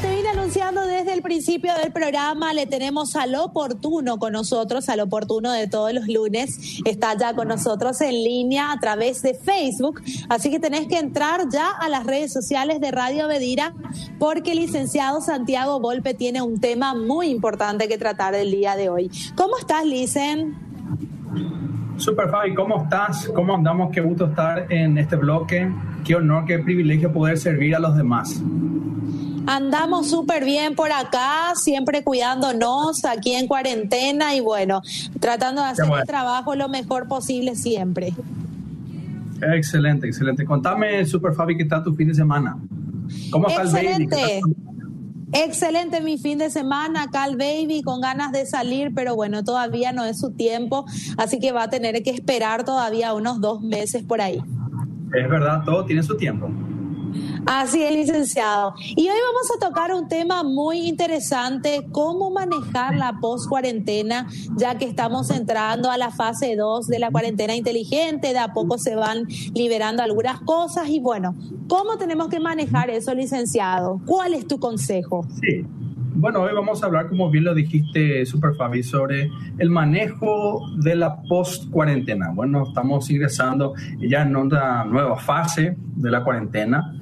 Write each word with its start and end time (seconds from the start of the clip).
Te 0.00 0.14
vine 0.14 0.28
anunciando 0.28 0.82
desde 0.82 1.14
el 1.14 1.22
principio 1.22 1.72
del 1.82 1.90
programa, 1.90 2.52
le 2.52 2.66
tenemos 2.66 3.16
al 3.16 3.34
oportuno 3.34 4.18
con 4.18 4.34
nosotros, 4.34 4.90
al 4.90 5.00
oportuno 5.00 5.52
de 5.52 5.68
todos 5.68 5.94
los 5.94 6.06
lunes. 6.06 6.80
Está 6.84 7.16
ya 7.16 7.34
con 7.34 7.48
nosotros 7.48 7.98
en 8.02 8.12
línea 8.12 8.72
a 8.72 8.78
través 8.78 9.22
de 9.22 9.32
Facebook. 9.32 10.02
Así 10.28 10.50
que 10.50 10.60
tenés 10.60 10.86
que 10.86 10.98
entrar 10.98 11.48
ya 11.50 11.70
a 11.70 11.88
las 11.88 12.04
redes 12.04 12.30
sociales 12.30 12.78
de 12.82 12.90
Radio 12.90 13.26
Bedira 13.26 13.72
porque 14.18 14.52
el 14.52 14.58
licenciado 14.58 15.22
Santiago 15.22 15.80
Golpe 15.80 16.12
tiene 16.12 16.42
un 16.42 16.60
tema 16.60 16.94
muy 16.94 17.28
importante 17.28 17.88
que 17.88 17.96
tratar 17.96 18.34
el 18.34 18.50
día 18.50 18.76
de 18.76 18.90
hoy. 18.90 19.10
¿Cómo 19.34 19.56
estás, 19.56 19.86
Licen? 19.86 20.56
Super 21.96 22.28
Fabi, 22.28 22.54
¿cómo 22.54 22.82
estás? 22.82 23.30
¿Cómo 23.34 23.54
andamos? 23.54 23.90
Qué 23.92 24.02
gusto 24.02 24.26
estar 24.26 24.70
en 24.70 24.98
este 24.98 25.16
bloque. 25.16 25.70
Qué 26.04 26.16
honor, 26.16 26.44
qué 26.44 26.58
privilegio 26.58 27.10
poder 27.10 27.38
servir 27.38 27.74
a 27.74 27.78
los 27.78 27.96
demás. 27.96 28.42
Andamos 29.46 30.10
súper 30.10 30.44
bien 30.44 30.74
por 30.74 30.90
acá, 30.90 31.52
siempre 31.54 32.02
cuidándonos 32.02 33.04
aquí 33.04 33.34
en 33.34 33.46
cuarentena 33.46 34.34
y 34.34 34.40
bueno, 34.40 34.82
tratando 35.20 35.62
de 35.62 35.68
hacer 35.68 35.86
el 35.86 36.06
trabajo 36.06 36.54
lo 36.54 36.68
mejor 36.68 37.06
posible 37.06 37.54
siempre. 37.54 38.12
Excelente, 39.40 40.06
excelente. 40.06 40.44
Contame, 40.44 41.04
Super 41.06 41.32
Fabi, 41.34 41.56
¿qué 41.56 41.64
tal 41.64 41.84
tu 41.84 41.94
fin 41.94 42.08
de 42.08 42.14
semana? 42.14 42.56
¿Cómo 43.30 43.48
está 43.48 43.62
el 43.62 43.68
baby? 43.68 44.08
Excelente 45.32 46.00
mi 46.00 46.18
fin 46.18 46.38
de 46.38 46.50
semana, 46.50 47.04
acá 47.04 47.26
el 47.26 47.36
baby 47.36 47.82
con 47.82 48.00
ganas 48.00 48.32
de 48.32 48.46
salir, 48.46 48.92
pero 48.94 49.16
bueno, 49.16 49.44
todavía 49.44 49.92
no 49.92 50.04
es 50.04 50.18
su 50.18 50.30
tiempo, 50.30 50.86
así 51.18 51.38
que 51.40 51.52
va 51.52 51.64
a 51.64 51.70
tener 51.70 52.02
que 52.02 52.10
esperar 52.10 52.64
todavía 52.64 53.12
unos 53.12 53.40
dos 53.40 53.60
meses 53.60 54.02
por 54.02 54.20
ahí. 54.20 54.40
Es 55.12 55.28
verdad, 55.28 55.62
todo 55.64 55.84
tiene 55.84 56.02
su 56.02 56.16
tiempo. 56.16 56.48
Así 57.46 57.82
es, 57.82 57.92
licenciado. 57.92 58.74
Y 58.78 59.08
hoy 59.08 59.16
vamos 59.26 59.50
a 59.54 59.66
tocar 59.66 59.94
un 59.94 60.08
tema 60.08 60.42
muy 60.42 60.80
interesante, 60.88 61.86
cómo 61.92 62.30
manejar 62.30 62.96
la 62.96 63.18
post-cuarentena, 63.20 64.26
ya 64.56 64.76
que 64.78 64.84
estamos 64.84 65.30
entrando 65.30 65.90
a 65.90 65.96
la 65.96 66.10
fase 66.10 66.56
2 66.56 66.86
de 66.86 66.98
la 66.98 67.10
cuarentena 67.10 67.54
inteligente, 67.54 68.32
de 68.32 68.38
a 68.38 68.52
poco 68.52 68.78
se 68.78 68.94
van 68.94 69.26
liberando 69.54 70.02
algunas 70.02 70.40
cosas 70.40 70.88
y 70.88 71.00
bueno, 71.00 71.34
¿cómo 71.68 71.96
tenemos 71.98 72.28
que 72.28 72.40
manejar 72.40 72.90
eso, 72.90 73.14
licenciado? 73.14 74.00
¿Cuál 74.06 74.34
es 74.34 74.46
tu 74.46 74.58
consejo? 74.58 75.26
Sí. 75.40 75.64
Bueno, 76.18 76.40
hoy 76.40 76.54
vamos 76.54 76.82
a 76.82 76.86
hablar, 76.86 77.08
como 77.08 77.30
bien 77.30 77.44
lo 77.44 77.54
dijiste, 77.54 78.24
Super 78.24 78.54
Fabi, 78.54 78.82
sobre 78.82 79.30
el 79.58 79.68
manejo 79.68 80.66
de 80.78 80.96
la 80.96 81.22
post-cuarentena. 81.24 82.30
Bueno, 82.30 82.62
estamos 82.66 83.10
ingresando 83.10 83.74
ya 83.98 84.22
en 84.22 84.34
una 84.34 84.86
nueva 84.86 85.18
fase 85.18 85.76
de 85.94 86.10
la 86.10 86.24
cuarentena 86.24 86.94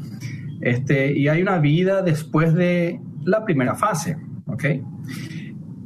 este, 0.60 1.16
y 1.16 1.28
hay 1.28 1.42
una 1.42 1.58
vida 1.58 2.02
después 2.02 2.54
de 2.54 3.00
la 3.24 3.44
primera 3.44 3.76
fase. 3.76 4.16
¿okay? 4.46 4.82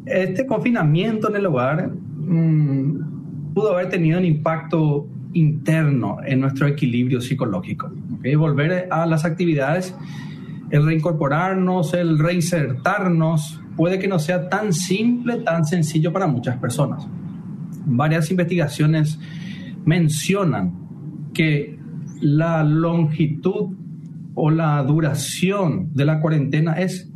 Este 0.06 0.46
confinamiento 0.46 1.28
en 1.28 1.36
el 1.36 1.44
hogar 1.44 1.90
mm, 1.90 3.52
pudo 3.52 3.74
haber 3.74 3.90
tenido 3.90 4.18
un 4.18 4.24
impacto 4.24 5.06
interno 5.34 6.16
en 6.24 6.40
nuestro 6.40 6.66
equilibrio 6.66 7.20
psicológico. 7.20 7.92
¿okay? 8.16 8.36
Volver 8.36 8.88
a 8.90 9.04
las 9.04 9.26
actividades, 9.26 9.94
el 10.70 10.84
reincorporarnos, 10.84 11.94
el 11.94 12.18
reinsertarnos, 12.18 13.60
puede 13.76 13.98
que 13.98 14.08
no 14.08 14.18
sea 14.18 14.48
tan 14.48 14.72
simple, 14.72 15.38
tan 15.38 15.64
sencillo 15.64 16.12
para 16.12 16.26
muchas 16.26 16.56
personas. 16.56 17.06
Varias 17.86 18.30
investigaciones 18.30 19.18
mencionan 19.84 20.74
que 21.32 21.78
la 22.20 22.64
longitud 22.64 23.76
o 24.34 24.50
la 24.50 24.82
duración 24.82 25.90
de 25.94 26.04
la 26.04 26.20
cuarentena 26.20 26.74
es, 26.74 27.10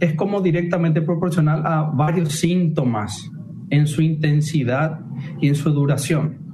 es 0.00 0.14
como 0.14 0.40
directamente 0.40 1.00
proporcional 1.02 1.66
a 1.66 1.82
varios 1.82 2.32
síntomas 2.32 3.30
en 3.70 3.86
su 3.86 4.02
intensidad 4.02 5.00
y 5.40 5.48
en 5.48 5.54
su 5.54 5.70
duración. 5.70 6.47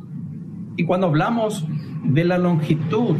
Y 0.76 0.84
cuando 0.84 1.06
hablamos 1.06 1.66
de 2.04 2.24
la 2.24 2.38
longitud 2.38 3.16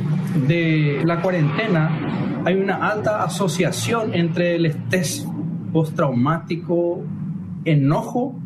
de 0.49 1.03
la 1.05 1.21
cuarentena, 1.23 2.43
hay 2.45 2.57
una 2.57 2.89
alta 2.89 3.23
asociación 3.23 4.15
entre 4.15 4.57
el 4.57 4.67
estrés 4.67 5.27
postraumático, 5.73 7.03
enojo 7.65 8.39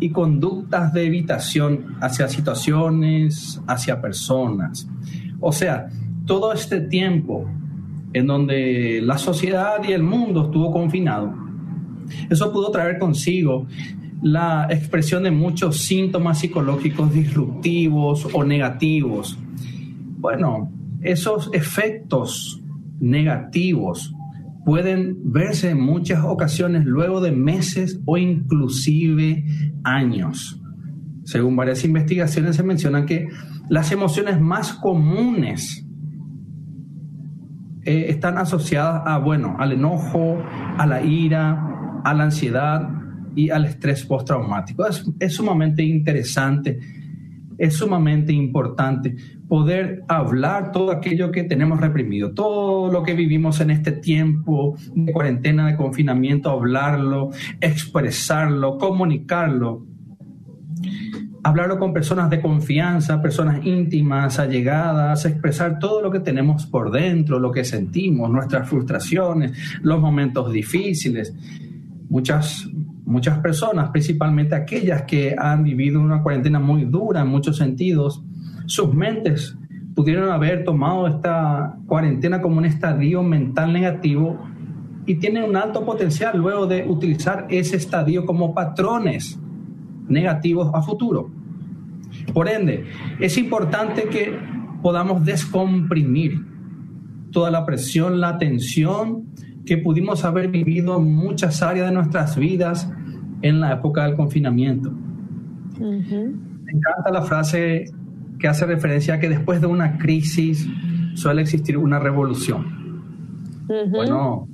y 0.00 0.10
conductas 0.10 0.92
de 0.92 1.06
evitación 1.06 1.96
hacia 2.00 2.28
situaciones, 2.28 3.62
hacia 3.66 4.00
personas. 4.00 4.88
O 5.40 5.52
sea, 5.52 5.88
todo 6.26 6.52
este 6.52 6.80
tiempo 6.80 7.48
en 8.12 8.26
donde 8.26 9.00
la 9.02 9.16
sociedad 9.18 9.76
y 9.88 9.92
el 9.92 10.02
mundo 10.02 10.46
estuvo 10.46 10.70
confinado, 10.72 11.32
eso 12.28 12.52
pudo 12.52 12.70
traer 12.70 12.98
consigo 12.98 13.66
la 14.22 14.68
expresión 14.70 15.24
de 15.24 15.32
muchos 15.32 15.80
síntomas 15.80 16.38
psicológicos 16.38 17.12
disruptivos 17.12 18.28
o 18.32 18.44
negativos. 18.44 19.36
Bueno, 20.18 20.70
esos 21.02 21.50
efectos 21.52 22.62
negativos 23.00 24.14
pueden 24.64 25.32
verse 25.32 25.70
en 25.70 25.80
muchas 25.80 26.24
ocasiones 26.24 26.84
luego 26.84 27.20
de 27.20 27.32
meses 27.32 28.00
o 28.06 28.16
inclusive 28.16 29.44
años. 29.82 30.60
Según 31.24 31.56
varias 31.56 31.84
investigaciones 31.84 32.54
se 32.54 32.62
menciona 32.62 33.04
que 33.04 33.28
las 33.68 33.90
emociones 33.90 34.40
más 34.40 34.72
comunes 34.72 35.84
eh, 37.84 38.06
están 38.08 38.38
asociadas 38.38 39.02
a, 39.04 39.18
bueno, 39.18 39.56
al 39.58 39.72
enojo, 39.72 40.40
a 40.78 40.86
la 40.86 41.02
ira, 41.02 42.00
a 42.04 42.14
la 42.14 42.24
ansiedad 42.24 43.01
y 43.34 43.50
al 43.50 43.64
estrés 43.64 44.04
postraumático. 44.04 44.86
Es, 44.86 45.04
es 45.18 45.34
sumamente 45.34 45.82
interesante, 45.82 46.78
es 47.58 47.74
sumamente 47.74 48.32
importante 48.32 49.14
poder 49.48 50.02
hablar 50.08 50.72
todo 50.72 50.90
aquello 50.90 51.30
que 51.30 51.44
tenemos 51.44 51.80
reprimido, 51.80 52.32
todo 52.32 52.90
lo 52.90 53.02
que 53.02 53.14
vivimos 53.14 53.60
en 53.60 53.70
este 53.70 53.92
tiempo 53.92 54.76
de 54.94 55.12
cuarentena, 55.12 55.66
de 55.66 55.76
confinamiento, 55.76 56.50
hablarlo, 56.50 57.30
expresarlo, 57.60 58.78
comunicarlo 58.78 59.86
hablarlo 61.42 61.78
con 61.78 61.92
personas 61.92 62.30
de 62.30 62.40
confianza, 62.40 63.20
personas 63.20 63.64
íntimas, 63.64 64.38
allegadas, 64.38 65.24
expresar 65.24 65.78
todo 65.78 66.00
lo 66.00 66.10
que 66.10 66.20
tenemos 66.20 66.66
por 66.66 66.90
dentro, 66.90 67.38
lo 67.38 67.50
que 67.50 67.64
sentimos, 67.64 68.30
nuestras 68.30 68.68
frustraciones, 68.68 69.52
los 69.82 70.00
momentos 70.00 70.52
difíciles. 70.52 71.34
Muchas, 72.08 72.68
muchas 73.12 73.38
personas, 73.38 73.90
principalmente 73.90 74.54
aquellas 74.54 75.02
que 75.02 75.36
han 75.38 75.62
vivido 75.62 76.00
una 76.00 76.22
cuarentena 76.22 76.58
muy 76.58 76.86
dura 76.86 77.20
en 77.20 77.28
muchos 77.28 77.58
sentidos, 77.58 78.24
sus 78.66 78.92
mentes 78.94 79.56
pudieron 79.94 80.30
haber 80.30 80.64
tomado 80.64 81.06
esta 81.06 81.76
cuarentena 81.86 82.40
como 82.40 82.58
un 82.58 82.64
estadio 82.64 83.22
mental 83.22 83.72
negativo 83.72 84.38
y 85.04 85.16
tienen 85.16 85.44
un 85.44 85.56
alto 85.56 85.84
potencial 85.84 86.38
luego 86.38 86.66
de 86.66 86.84
utilizar 86.88 87.46
ese 87.50 87.76
estadio 87.76 88.24
como 88.24 88.54
patrones 88.54 89.38
negativos 90.08 90.70
a 90.74 90.82
futuro. 90.82 91.30
Por 92.32 92.48
ende, 92.48 92.86
es 93.20 93.36
importante 93.36 94.04
que 94.04 94.38
podamos 94.82 95.24
descomprimir 95.24 96.40
toda 97.30 97.50
la 97.50 97.66
presión, 97.66 98.20
la 98.20 98.38
tensión 98.38 99.26
que 99.64 99.78
pudimos 99.78 100.24
haber 100.24 100.48
vivido 100.48 101.00
muchas 101.00 101.62
áreas 101.62 101.88
de 101.88 101.94
nuestras 101.94 102.36
vidas 102.36 102.90
en 103.42 103.60
la 103.60 103.72
época 103.72 104.04
del 104.04 104.16
confinamiento. 104.16 104.92
Me 105.80 106.72
encanta 106.72 107.10
la 107.12 107.22
frase 107.22 107.84
que 108.38 108.48
hace 108.48 108.66
referencia 108.66 109.14
a 109.14 109.20
que 109.20 109.28
después 109.28 109.60
de 109.60 109.66
una 109.66 109.98
crisis 109.98 110.68
suele 111.14 111.42
existir 111.42 111.76
una 111.76 111.98
revolución. 111.98 113.02
Bueno, 113.90 114.48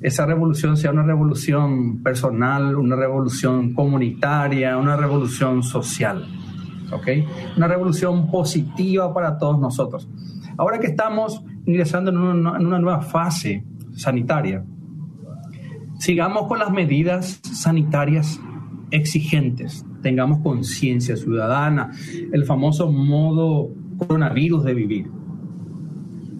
esa 0.00 0.24
revolución 0.24 0.76
sea 0.76 0.90
una 0.90 1.02
revolución 1.02 2.02
personal, 2.02 2.76
una 2.76 2.96
revolución 2.96 3.74
comunitaria, 3.74 4.76
una 4.78 4.96
revolución 4.96 5.62
social. 5.62 6.24
¿Ok? 6.92 7.06
Una 7.56 7.68
revolución 7.68 8.30
positiva 8.30 9.12
para 9.12 9.36
todos 9.36 9.60
nosotros. 9.60 10.08
Ahora 10.56 10.78
que 10.78 10.86
estamos 10.86 11.44
ingresando 11.66 12.10
en 12.10 12.16
una, 12.16 12.56
en 12.56 12.66
una 12.66 12.78
nueva 12.78 13.02
fase 13.02 13.62
sanitaria, 13.98 14.64
sigamos 15.98 16.46
con 16.46 16.58
las 16.58 16.70
medidas 16.70 17.40
sanitarias 17.42 18.40
exigentes, 18.90 19.84
tengamos 20.02 20.38
conciencia 20.40 21.16
ciudadana, 21.16 21.90
el 22.32 22.44
famoso 22.44 22.90
modo 22.90 23.70
coronavirus 23.98 24.64
de 24.64 24.74
vivir. 24.74 25.10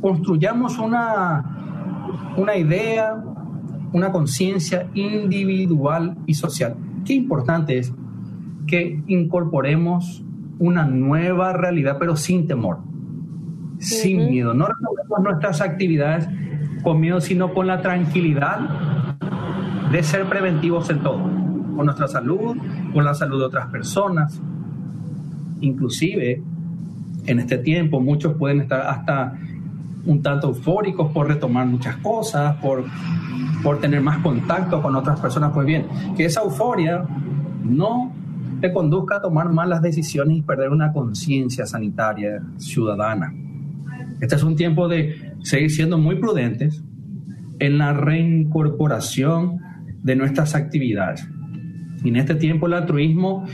Construyamos 0.00 0.78
una 0.78 1.58
una 2.37 2.56
idea, 2.56 3.22
una 3.93 4.12
conciencia 4.12 4.88
individual 4.94 6.16
y 6.26 6.34
social. 6.34 6.76
Qué 7.04 7.14
importante 7.14 7.78
es 7.78 7.93
que 8.66 9.02
incorporemos 9.06 10.25
una 10.58 10.84
nueva 10.84 11.52
realidad, 11.52 11.96
pero 11.99 12.16
sin 12.16 12.46
temor, 12.46 12.78
sin 13.78 14.26
miedo. 14.31 14.54
No 14.54 14.66
resolvemos 14.66 15.20
nuestras 15.22 15.61
actividades 15.61 16.28
con 16.82 17.00
miedo, 17.00 17.20
sino 17.20 17.52
con 17.52 17.66
la 17.66 17.80
tranquilidad 17.80 18.60
de 19.90 20.02
ser 20.02 20.26
preventivos 20.26 20.90
en 20.90 21.00
todo, 21.00 21.22
con 21.76 21.86
nuestra 21.86 22.08
salud, 22.08 22.56
con 22.92 23.04
la 23.04 23.14
salud 23.14 23.38
de 23.38 23.46
otras 23.46 23.66
personas. 23.69 24.40
Inclusive, 25.60 26.42
en 27.26 27.38
este 27.38 27.58
tiempo, 27.58 28.00
muchos 28.00 28.34
pueden 28.34 28.60
estar 28.60 28.82
hasta 28.82 29.34
un 30.06 30.22
tanto 30.22 30.48
eufóricos 30.48 31.12
por 31.12 31.28
retomar 31.28 31.66
muchas 31.66 31.96
cosas, 31.96 32.56
por, 32.56 32.84
por 33.62 33.80
tener 33.80 34.00
más 34.00 34.19
contacto 34.19 34.80
con 34.80 34.94
otras 34.96 35.20
personas. 35.20 35.52
Pues 35.52 35.66
bien, 35.66 35.86
que 36.16 36.25
esa 36.25 36.42
euforia 36.42 37.04
no 37.62 38.12
te 38.60 38.72
conduzca 38.72 39.16
a 39.16 39.22
tomar 39.22 39.52
malas 39.52 39.82
decisiones 39.82 40.38
y 40.38 40.42
perder 40.42 40.70
una 40.70 40.92
conciencia 40.92 41.66
sanitaria 41.66 42.42
ciudadana. 42.56 43.32
Este 44.20 44.34
es 44.34 44.42
un 44.42 44.56
tiempo 44.56 44.88
de 44.88 45.27
seguir 45.43 45.70
siendo 45.70 45.99
muy 45.99 46.17
prudentes 46.17 46.82
en 47.58 47.79
la 47.79 47.93
reincorporación 47.93 49.58
de 50.02 50.17
nuestras 50.17 50.55
actividades. 50.55 51.29
Y 52.05 52.08
en 52.08 52.17
este 52.17 52.35
tiempo 52.35 52.67
el 52.67 52.75
altruismo 52.75 53.44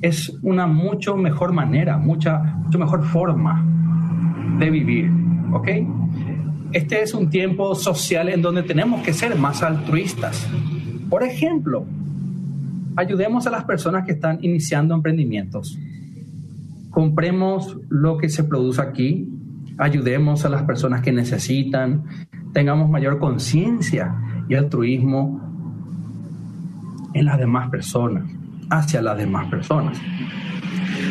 es 0.00 0.32
una 0.42 0.66
mucho 0.66 1.16
mejor 1.16 1.52
manera, 1.52 1.96
mucha, 1.98 2.38
mucho 2.38 2.78
mejor 2.78 3.04
forma 3.04 3.64
de 4.58 4.70
vivir, 4.70 5.10
¿ok? 5.52 5.68
Este 6.72 7.02
es 7.02 7.14
un 7.14 7.28
tiempo 7.30 7.74
social 7.74 8.28
en 8.28 8.42
donde 8.42 8.62
tenemos 8.62 9.02
que 9.02 9.12
ser 9.12 9.36
más 9.36 9.62
altruistas. 9.62 10.48
Por 11.10 11.22
ejemplo, 11.22 11.84
ayudemos 12.96 13.46
a 13.46 13.50
las 13.50 13.64
personas 13.64 14.04
que 14.06 14.12
están 14.12 14.38
iniciando 14.42 14.94
emprendimientos. 14.94 15.78
Compremos 16.90 17.78
lo 17.88 18.16
que 18.16 18.28
se 18.28 18.44
produce 18.44 18.80
aquí, 18.80 19.28
ayudemos 19.78 20.44
a 20.44 20.48
las 20.48 20.62
personas 20.62 21.02
que 21.02 21.12
necesitan, 21.12 22.04
tengamos 22.52 22.90
mayor 22.90 23.18
conciencia 23.18 24.14
y 24.48 24.54
altruismo 24.54 25.40
en 27.14 27.24
las 27.24 27.38
demás 27.38 27.70
personas, 27.70 28.24
hacia 28.70 29.02
las 29.02 29.18
demás 29.18 29.48
personas. 29.48 30.00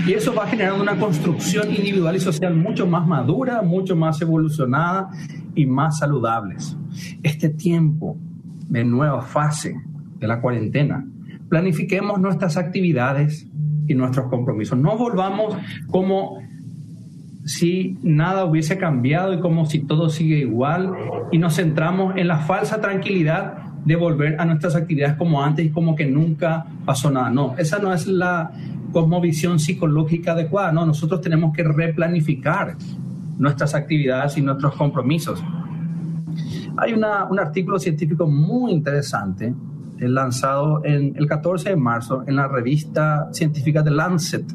Y 0.08 0.13
eso 0.13 0.34
va 0.34 0.48
generando 0.48 0.81
una 0.81 0.98
construcción 0.98 1.69
individual 1.69 2.16
y 2.16 2.19
social 2.19 2.56
mucho 2.56 2.88
más 2.88 3.08
madura, 3.08 3.62
mucho 3.62 3.96
más 3.96 4.22
evolucionada 4.22 5.10
y 5.54 5.66
más 5.66 6.00
saludables. 6.00 6.75
Este 7.24 7.50
tiempo 7.50 8.18
de 8.68 8.84
nueva 8.84 9.22
fase 9.22 9.75
de 10.19 10.28
la 10.28 10.42
cuarentena 10.42 11.06
planifiquemos 11.50 12.19
nuestras 12.19 12.58
actividades 12.58 13.48
y 13.88 13.94
nuestros 13.94 14.28
compromisos. 14.28 14.78
No 14.78 14.98
volvamos 14.98 15.56
como 15.90 16.40
si 17.45 17.97
nada 18.03 18.45
hubiese 18.45 18.77
cambiado 18.77 19.33
y 19.33 19.39
como 19.39 19.65
si 19.65 19.79
todo 19.79 20.09
sigue 20.09 20.38
igual 20.38 20.93
y 21.31 21.38
nos 21.38 21.55
centramos 21.55 22.15
en 22.17 22.27
la 22.27 22.38
falsa 22.39 22.79
tranquilidad 22.81 23.57
de 23.85 23.95
volver 23.95 24.39
a 24.39 24.45
nuestras 24.45 24.75
actividades 24.75 25.15
como 25.15 25.43
antes 25.43 25.65
y 25.65 25.69
como 25.69 25.95
que 25.95 26.05
nunca 26.05 26.65
pasó 26.85 27.09
nada. 27.09 27.29
No, 27.29 27.55
esa 27.57 27.79
no 27.79 27.93
es 27.93 28.05
la 28.07 28.51
cosmovisión 28.91 29.59
psicológica 29.59 30.33
adecuada. 30.33 30.71
No, 30.71 30.85
nosotros 30.85 31.21
tenemos 31.21 31.53
que 31.53 31.63
replanificar 31.63 32.75
nuestras 33.38 33.73
actividades 33.73 34.38
y 34.38 34.41
nuestros 34.41 34.75
compromisos. 34.75 35.43
Hay 36.77 36.93
un 36.93 37.03
artículo 37.03 37.79
científico 37.79 38.27
muy 38.27 38.71
interesante 38.71 39.53
lanzado 39.99 40.83
en 40.83 41.13
el 41.15 41.27
14 41.27 41.69
de 41.69 41.75
marzo 41.75 42.23
en 42.27 42.35
la 42.35 42.47
revista 42.47 43.29
científica 43.31 43.83
The 43.83 43.91
Lancet. 43.91 44.45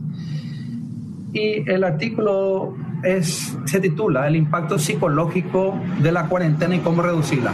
Y 1.36 1.68
el 1.70 1.84
artículo 1.84 2.74
es, 3.02 3.58
se 3.66 3.78
titula 3.78 4.26
El 4.26 4.36
impacto 4.36 4.78
psicológico 4.78 5.78
de 6.02 6.10
la 6.10 6.30
cuarentena 6.30 6.76
y 6.76 6.78
cómo 6.78 7.02
reducirla. 7.02 7.52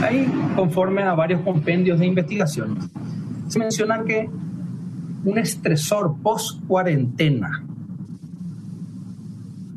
Ahí, 0.00 0.26
conforme 0.56 1.02
a 1.02 1.12
varios 1.12 1.42
compendios 1.42 1.98
de 1.98 2.06
investigación, 2.06 2.78
se 3.48 3.58
menciona 3.58 4.02
que 4.04 4.30
un 5.24 5.36
estresor 5.36 6.16
post-cuarentena 6.22 7.66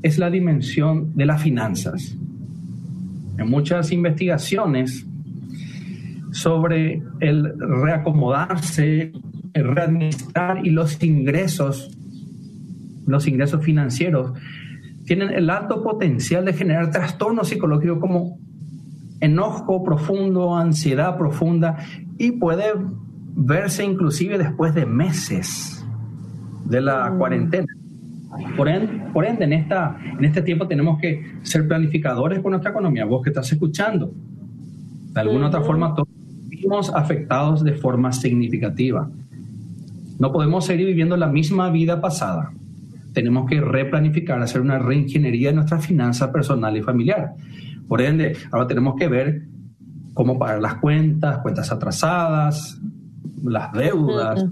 es 0.02 0.18
la 0.18 0.30
dimensión 0.30 1.14
de 1.14 1.26
las 1.26 1.42
finanzas. 1.42 2.16
En 3.38 3.50
muchas 3.50 3.92
investigaciones 3.92 5.06
sobre 6.32 7.04
el 7.20 7.52
reacomodarse, 7.60 9.12
el 9.54 9.76
readministrar 9.76 10.66
y 10.66 10.70
los 10.70 11.04
ingresos, 11.04 11.98
los 13.06 13.28
ingresos 13.28 13.64
financieros, 13.64 14.34
tienen 15.06 15.30
el 15.30 15.50
alto 15.50 15.84
potencial 15.84 16.46
de 16.46 16.54
generar 16.54 16.92
trastornos 16.92 17.50
psicológicos 17.50 18.00
como 18.00 18.38
enojo 19.20 19.84
profundo, 19.84 20.56
ansiedad 20.56 21.18
profunda 21.18 21.78
y 22.18 22.34
puede 22.34 22.74
verse 23.36 23.84
inclusive 23.84 24.38
después 24.38 24.74
de 24.74 24.86
meses 24.86 25.86
de 26.66 26.82
la 26.82 27.10
mm. 27.10 27.18
cuarentena. 27.18 27.68
Por 28.56 28.70
ende, 28.70 29.04
por 29.12 29.26
ende 29.26 29.44
en, 29.44 29.54
esta, 29.54 29.98
en 30.18 30.24
este 30.24 30.42
tiempo 30.42 30.68
tenemos 30.68 31.00
que 31.00 31.22
ser 31.42 31.68
planificadores 31.68 32.40
con 32.40 32.52
nuestra 32.52 32.72
economía. 32.72 33.06
Vos 33.06 33.22
que 33.24 33.30
estás 33.30 33.52
escuchando, 33.52 34.14
de 35.14 35.20
alguna 35.20 35.48
otra 35.48 35.62
forma, 35.62 35.94
todos 35.94 36.92
afectados 36.94 37.64
de 37.64 37.74
forma 37.74 38.12
significativa. 38.14 39.10
No 40.20 40.32
podemos 40.32 40.66
seguir 40.66 40.88
viviendo 40.88 41.18
la 41.18 41.28
misma 41.28 41.70
vida 41.70 42.00
pasada. 42.00 42.54
Tenemos 43.14 43.50
que 43.50 43.60
replanificar, 43.60 44.42
hacer 44.42 44.62
una 44.62 44.80
reingeniería 44.80 45.50
de 45.50 45.56
nuestra 45.56 45.80
finanza 45.80 46.32
personal 46.32 46.76
y 46.78 46.82
familiar. 46.82 47.34
Por 47.88 48.02
ende, 48.02 48.38
ahora 48.52 48.68
tenemos 48.68 48.96
que 48.96 49.08
ver 49.08 49.44
cómo 50.14 50.38
pagar 50.38 50.62
las 50.62 50.76
cuentas, 50.76 51.40
cuentas 51.40 51.72
atrasadas, 51.72 52.80
las 53.44 53.72
deudas, 53.74 54.46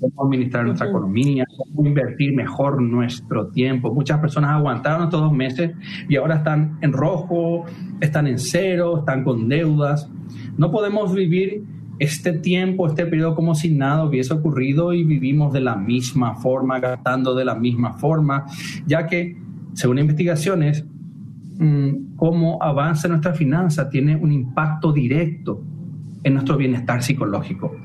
cómo 0.00 0.24
administrar 0.24 0.64
nuestra 0.64 0.88
economía, 0.88 1.46
cómo 1.56 1.88
invertir 1.88 2.34
mejor 2.34 2.82
nuestro 2.82 3.48
tiempo. 3.48 3.92
Muchas 3.92 4.18
personas 4.20 4.50
aguantaron 4.50 5.04
estos 5.04 5.20
dos 5.20 5.32
meses 5.32 5.72
y 6.08 6.16
ahora 6.16 6.36
están 6.36 6.78
en 6.82 6.92
rojo, 6.92 7.64
están 8.00 8.26
en 8.26 8.38
cero, 8.38 8.98
están 8.98 9.24
con 9.24 9.48
deudas. 9.48 10.10
No 10.56 10.70
podemos 10.70 11.14
vivir 11.14 11.64
este 11.98 12.32
tiempo, 12.32 12.86
este 12.86 13.06
periodo 13.06 13.34
como 13.34 13.54
si 13.54 13.70
nada 13.70 14.04
hubiese 14.04 14.34
ocurrido 14.34 14.92
y 14.92 15.04
vivimos 15.04 15.52
de 15.52 15.60
la 15.60 15.76
misma 15.76 16.34
forma, 16.36 16.80
gastando 16.80 17.34
de 17.34 17.44
la 17.44 17.54
misma 17.54 17.94
forma, 17.94 18.46
ya 18.86 19.06
que, 19.06 19.36
según 19.74 19.98
investigaciones, 19.98 20.84
mm, 21.58 22.16
cómo 22.16 22.62
avanza 22.62 23.08
nuestra 23.08 23.34
finanza 23.34 23.88
tiene 23.88 24.16
un 24.16 24.32
impacto 24.32 24.92
directo 24.92 25.62
en 26.22 26.34
nuestro 26.34 26.56
bienestar 26.56 27.02
psicológico. 27.02 27.76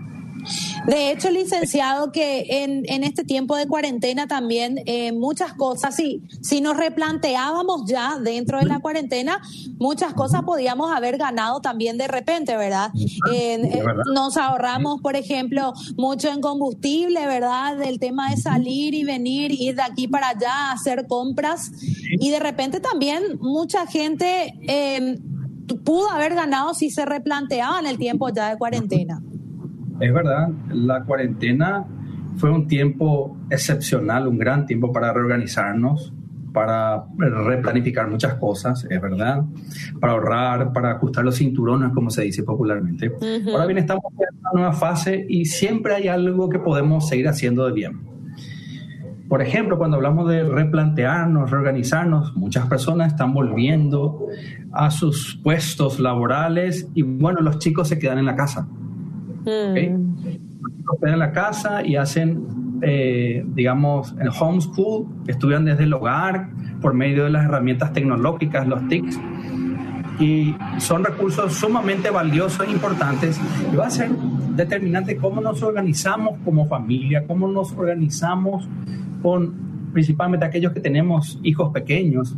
De 0.85 1.11
hecho, 1.11 1.29
licenciado, 1.29 2.11
que 2.11 2.63
en, 2.63 2.83
en 2.87 3.03
este 3.03 3.23
tiempo 3.23 3.55
de 3.55 3.67
cuarentena 3.67 4.27
también 4.27 4.81
eh, 4.85 5.11
muchas 5.11 5.53
cosas, 5.53 5.95
si, 5.95 6.21
si 6.41 6.61
nos 6.61 6.77
replanteábamos 6.77 7.83
ya 7.85 8.17
dentro 8.19 8.59
de 8.59 8.65
la 8.65 8.79
cuarentena, 8.79 9.41
muchas 9.77 10.13
cosas 10.13 10.43
podíamos 10.43 10.91
haber 10.91 11.17
ganado 11.17 11.61
también 11.61 11.97
de 11.97 12.07
repente, 12.07 12.55
¿verdad? 12.57 12.91
Eh, 13.31 13.83
nos 14.13 14.37
ahorramos, 14.37 15.01
por 15.01 15.15
ejemplo, 15.15 15.73
mucho 15.97 16.29
en 16.29 16.41
combustible, 16.41 17.25
¿verdad? 17.25 17.81
El 17.81 17.99
tema 17.99 18.29
de 18.31 18.37
salir 18.37 18.93
y 18.93 19.03
venir, 19.03 19.51
ir 19.51 19.75
de 19.75 19.83
aquí 19.83 20.07
para 20.07 20.29
allá, 20.29 20.71
hacer 20.71 21.07
compras. 21.07 21.71
Y 22.19 22.29
de 22.29 22.39
repente 22.39 22.79
también 22.79 23.23
mucha 23.39 23.85
gente 23.85 24.53
eh, 24.67 25.19
pudo 25.83 26.09
haber 26.09 26.35
ganado 26.35 26.73
si 26.73 26.89
se 26.89 27.05
replanteaban 27.05 27.85
el 27.85 27.97
tiempo 27.97 28.29
ya 28.29 28.49
de 28.49 28.57
cuarentena. 28.57 29.21
Es 29.99 30.13
verdad, 30.13 30.49
la 30.69 31.03
cuarentena 31.03 31.85
fue 32.37 32.51
un 32.51 32.67
tiempo 32.67 33.37
excepcional, 33.49 34.27
un 34.27 34.37
gran 34.37 34.65
tiempo 34.65 34.93
para 34.93 35.11
reorganizarnos, 35.11 36.13
para 36.53 37.05
replanificar 37.17 38.09
muchas 38.09 38.35
cosas, 38.35 38.87
es 38.89 39.01
verdad, 39.01 39.43
para 39.99 40.13
ahorrar, 40.13 40.73
para 40.73 40.91
ajustar 40.91 41.23
los 41.23 41.37
cinturones, 41.37 41.91
como 41.93 42.09
se 42.09 42.23
dice 42.23 42.43
popularmente. 42.43 43.11
Ahora 43.51 43.65
bien, 43.65 43.79
estamos 43.79 44.03
en 44.13 44.39
una 44.39 44.51
nueva 44.53 44.73
fase 44.73 45.25
y 45.27 45.45
siempre 45.45 45.95
hay 45.95 46.07
algo 46.07 46.49
que 46.49 46.59
podemos 46.59 47.07
seguir 47.07 47.27
haciendo 47.27 47.65
de 47.65 47.73
bien. 47.73 48.09
Por 49.27 49.43
ejemplo, 49.43 49.77
cuando 49.77 49.97
hablamos 49.97 50.27
de 50.27 50.43
replantearnos, 50.43 51.51
reorganizarnos, 51.51 52.35
muchas 52.35 52.65
personas 52.65 53.11
están 53.11 53.31
volviendo 53.31 54.25
a 54.71 54.89
sus 54.89 55.39
puestos 55.43 55.99
laborales 55.99 56.89
y 56.95 57.03
bueno, 57.03 57.41
los 57.41 57.59
chicos 57.59 57.89
se 57.89 57.99
quedan 57.99 58.17
en 58.17 58.25
la 58.25 58.35
casa. 58.35 58.67
Mm. 59.45 59.77
en 61.01 61.19
la 61.19 61.31
casa 61.31 61.85
y 61.85 61.95
hacen, 61.95 62.79
eh, 62.81 63.43
digamos, 63.47 64.15
el 64.19 64.29
homeschool, 64.29 65.05
estudian 65.27 65.65
desde 65.65 65.83
el 65.83 65.93
hogar 65.93 66.49
por 66.81 66.93
medio 66.93 67.25
de 67.25 67.29
las 67.29 67.45
herramientas 67.45 67.93
tecnológicas, 67.93 68.67
los 68.67 68.87
TICs. 68.87 69.19
Y 70.19 70.55
son 70.79 71.03
recursos 71.03 71.53
sumamente 71.53 72.09
valiosos 72.09 72.67
e 72.67 72.71
importantes 72.71 73.39
y 73.71 73.75
va 73.75 73.87
a 73.87 73.89
ser 73.89 74.09
determinante 74.55 75.15
cómo 75.15 75.39
nos 75.39 75.63
organizamos 75.63 76.37
como 76.43 76.65
familia, 76.65 77.25
cómo 77.25 77.47
nos 77.47 77.71
organizamos 77.71 78.67
con 79.21 79.69
principalmente 79.93 80.45
aquellos 80.45 80.73
que 80.73 80.81
tenemos 80.81 81.39
hijos 81.43 81.71
pequeños. 81.71 82.35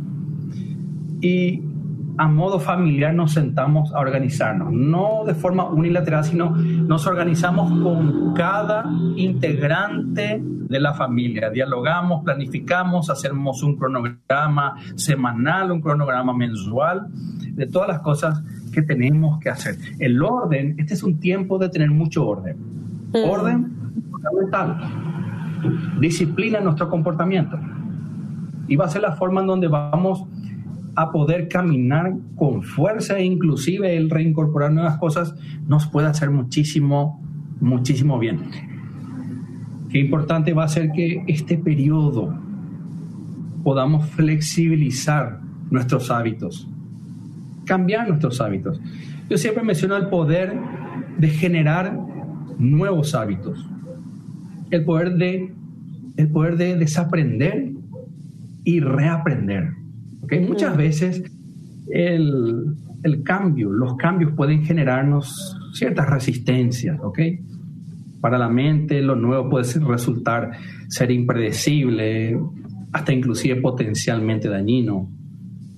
Y 1.20 1.71
a 2.18 2.28
modo 2.28 2.60
familiar 2.60 3.14
nos 3.14 3.32
sentamos 3.32 3.92
a 3.94 4.00
organizarnos, 4.00 4.72
no 4.72 5.24
de 5.26 5.34
forma 5.34 5.64
unilateral, 5.64 6.24
sino 6.24 6.50
nos 6.50 7.06
organizamos 7.06 7.70
con 7.82 8.34
cada 8.34 8.84
integrante 9.16 10.42
de 10.42 10.80
la 10.80 10.94
familia, 10.94 11.50
dialogamos, 11.50 12.22
planificamos, 12.24 13.10
hacemos 13.10 13.62
un 13.62 13.76
cronograma 13.76 14.76
semanal, 14.94 15.70
un 15.70 15.80
cronograma 15.80 16.34
mensual, 16.34 17.08
de 17.52 17.66
todas 17.66 17.88
las 17.88 18.00
cosas 18.00 18.42
que 18.72 18.82
tenemos 18.82 19.38
que 19.38 19.50
hacer. 19.50 19.76
El 19.98 20.22
orden, 20.22 20.76
este 20.78 20.94
es 20.94 21.02
un 21.02 21.20
tiempo 21.20 21.58
de 21.58 21.68
tener 21.68 21.90
mucho 21.90 22.26
orden. 22.26 22.56
Mm. 23.12 23.28
Orden 23.28 23.72
fundamental. 24.10 24.78
Disciplina 26.00 26.58
en 26.58 26.64
nuestro 26.64 26.88
comportamiento. 26.88 27.58
Y 28.68 28.76
va 28.76 28.86
a 28.86 28.88
ser 28.88 29.02
la 29.02 29.12
forma 29.12 29.42
en 29.42 29.46
donde 29.46 29.68
vamos 29.68 30.24
a 30.94 31.10
poder 31.10 31.48
caminar 31.48 32.14
con 32.36 32.62
fuerza 32.62 33.18
e 33.18 33.24
inclusive 33.24 33.96
el 33.96 34.10
reincorporar 34.10 34.72
nuevas 34.72 34.98
cosas 34.98 35.34
nos 35.66 35.86
puede 35.86 36.08
hacer 36.08 36.30
muchísimo, 36.30 37.22
muchísimo 37.60 38.18
bien. 38.18 38.40
Qué 39.90 39.98
importante 39.98 40.52
va 40.52 40.64
a 40.64 40.68
ser 40.68 40.92
que 40.92 41.24
este 41.26 41.56
periodo 41.58 42.34
podamos 43.62 44.06
flexibilizar 44.10 45.40
nuestros 45.70 46.10
hábitos, 46.10 46.68
cambiar 47.64 48.08
nuestros 48.08 48.40
hábitos. 48.40 48.80
Yo 49.30 49.38
siempre 49.38 49.62
menciono 49.62 49.96
el 49.96 50.08
poder 50.08 50.58
de 51.18 51.28
generar 51.28 51.98
nuevos 52.58 53.14
hábitos, 53.14 53.66
el 54.70 54.84
poder 54.84 55.14
de, 55.14 55.54
el 56.16 56.28
poder 56.28 56.56
de 56.56 56.76
desaprender 56.76 57.72
y 58.64 58.80
reaprender. 58.80 59.81
Muchas 60.30 60.76
veces 60.76 61.22
el, 61.90 63.22
cambio, 63.24 63.70
los 63.70 63.96
cambios 63.96 64.32
pueden 64.32 64.64
generarnos 64.64 65.56
ciertas 65.74 66.08
resistencias, 66.08 66.98
¿ok? 67.02 67.18
Para 68.20 68.38
la 68.38 68.48
mente 68.48 69.02
lo 69.02 69.16
nuevo 69.16 69.50
puede 69.50 69.66
resultar 69.80 70.52
ser 70.88 71.10
impredecible, 71.10 72.38
hasta 72.92 73.12
inclusive 73.12 73.60
potencialmente 73.60 74.48
dañino, 74.48 75.10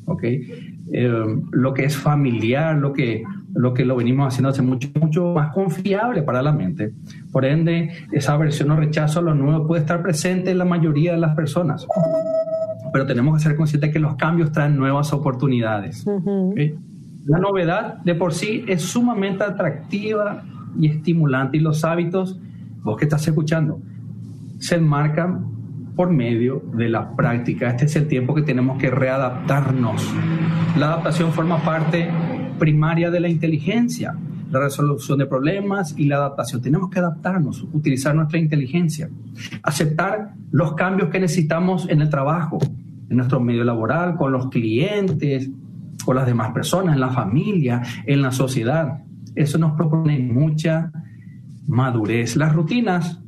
¿ok? 0.04 0.22
Eh, 0.24 1.24
lo 1.52 1.72
que 1.72 1.84
es 1.86 1.96
familiar, 1.96 2.76
lo 2.76 2.92
que, 2.92 3.24
lo 3.54 3.72
que 3.72 3.84
lo 3.84 3.96
venimos 3.96 4.28
haciendo 4.28 4.50
hace 4.50 4.62
mucho, 4.62 4.88
mucho 5.00 5.32
más 5.32 5.52
confiable 5.52 6.22
para 6.22 6.42
la 6.42 6.52
mente. 6.52 6.92
Por 7.32 7.46
ende, 7.46 7.90
esa 8.12 8.34
aversión 8.34 8.70
o 8.72 8.76
rechazo 8.76 9.20
a 9.20 9.22
lo 9.22 9.34
nuevo 9.34 9.66
puede 9.66 9.80
estar 9.80 10.02
presente 10.02 10.50
en 10.50 10.58
la 10.58 10.66
mayoría 10.66 11.12
de 11.12 11.18
las 11.18 11.34
personas 11.34 11.86
pero 12.94 13.06
tenemos 13.06 13.36
que 13.36 13.42
ser 13.42 13.56
conscientes 13.56 13.92
que 13.92 13.98
los 13.98 14.14
cambios 14.14 14.52
traen 14.52 14.76
nuevas 14.76 15.12
oportunidades. 15.12 16.06
La 17.26 17.40
novedad 17.40 17.96
de 18.04 18.14
por 18.14 18.32
sí 18.32 18.64
es 18.68 18.82
sumamente 18.82 19.42
atractiva 19.42 20.44
y 20.78 20.86
estimulante 20.86 21.56
y 21.56 21.60
los 21.60 21.84
hábitos, 21.84 22.38
vos 22.84 22.96
que 22.96 23.06
estás 23.06 23.26
escuchando, 23.26 23.80
se 24.60 24.76
enmarcan 24.76 25.44
por 25.96 26.12
medio 26.12 26.62
de 26.72 26.88
la 26.88 27.16
práctica. 27.16 27.70
Este 27.70 27.86
es 27.86 27.96
el 27.96 28.06
tiempo 28.06 28.32
que 28.32 28.42
tenemos 28.42 28.78
que 28.78 28.90
readaptarnos. 28.90 30.14
La 30.78 30.92
adaptación 30.92 31.32
forma 31.32 31.64
parte 31.64 32.08
primaria 32.60 33.10
de 33.10 33.18
la 33.18 33.28
inteligencia, 33.28 34.14
la 34.52 34.60
resolución 34.60 35.18
de 35.18 35.26
problemas 35.26 35.98
y 35.98 36.04
la 36.04 36.18
adaptación. 36.18 36.62
Tenemos 36.62 36.90
que 36.90 37.00
adaptarnos, 37.00 37.66
utilizar 37.72 38.14
nuestra 38.14 38.38
inteligencia, 38.38 39.10
aceptar 39.64 40.34
los 40.52 40.74
cambios 40.74 41.08
que 41.08 41.18
necesitamos 41.18 41.88
en 41.88 42.00
el 42.00 42.08
trabajo, 42.08 42.60
en 43.08 43.16
nuestro 43.16 43.40
medio 43.40 43.64
laboral, 43.64 44.16
con 44.16 44.32
los 44.32 44.48
clientes, 44.48 45.50
con 46.04 46.16
las 46.16 46.26
demás 46.26 46.52
personas, 46.52 46.94
en 46.94 47.00
la 47.00 47.10
familia, 47.10 47.82
en 48.06 48.22
la 48.22 48.30
sociedad. 48.30 48.98
Eso 49.34 49.58
nos 49.58 49.72
propone 49.72 50.18
mucha 50.18 50.90
madurez. 51.66 52.36
Las 52.36 52.54
rutinas 52.54 53.20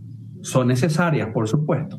son 0.42 0.68
necesarias, 0.68 1.30
por 1.33 1.49
supuesto, 1.49 1.99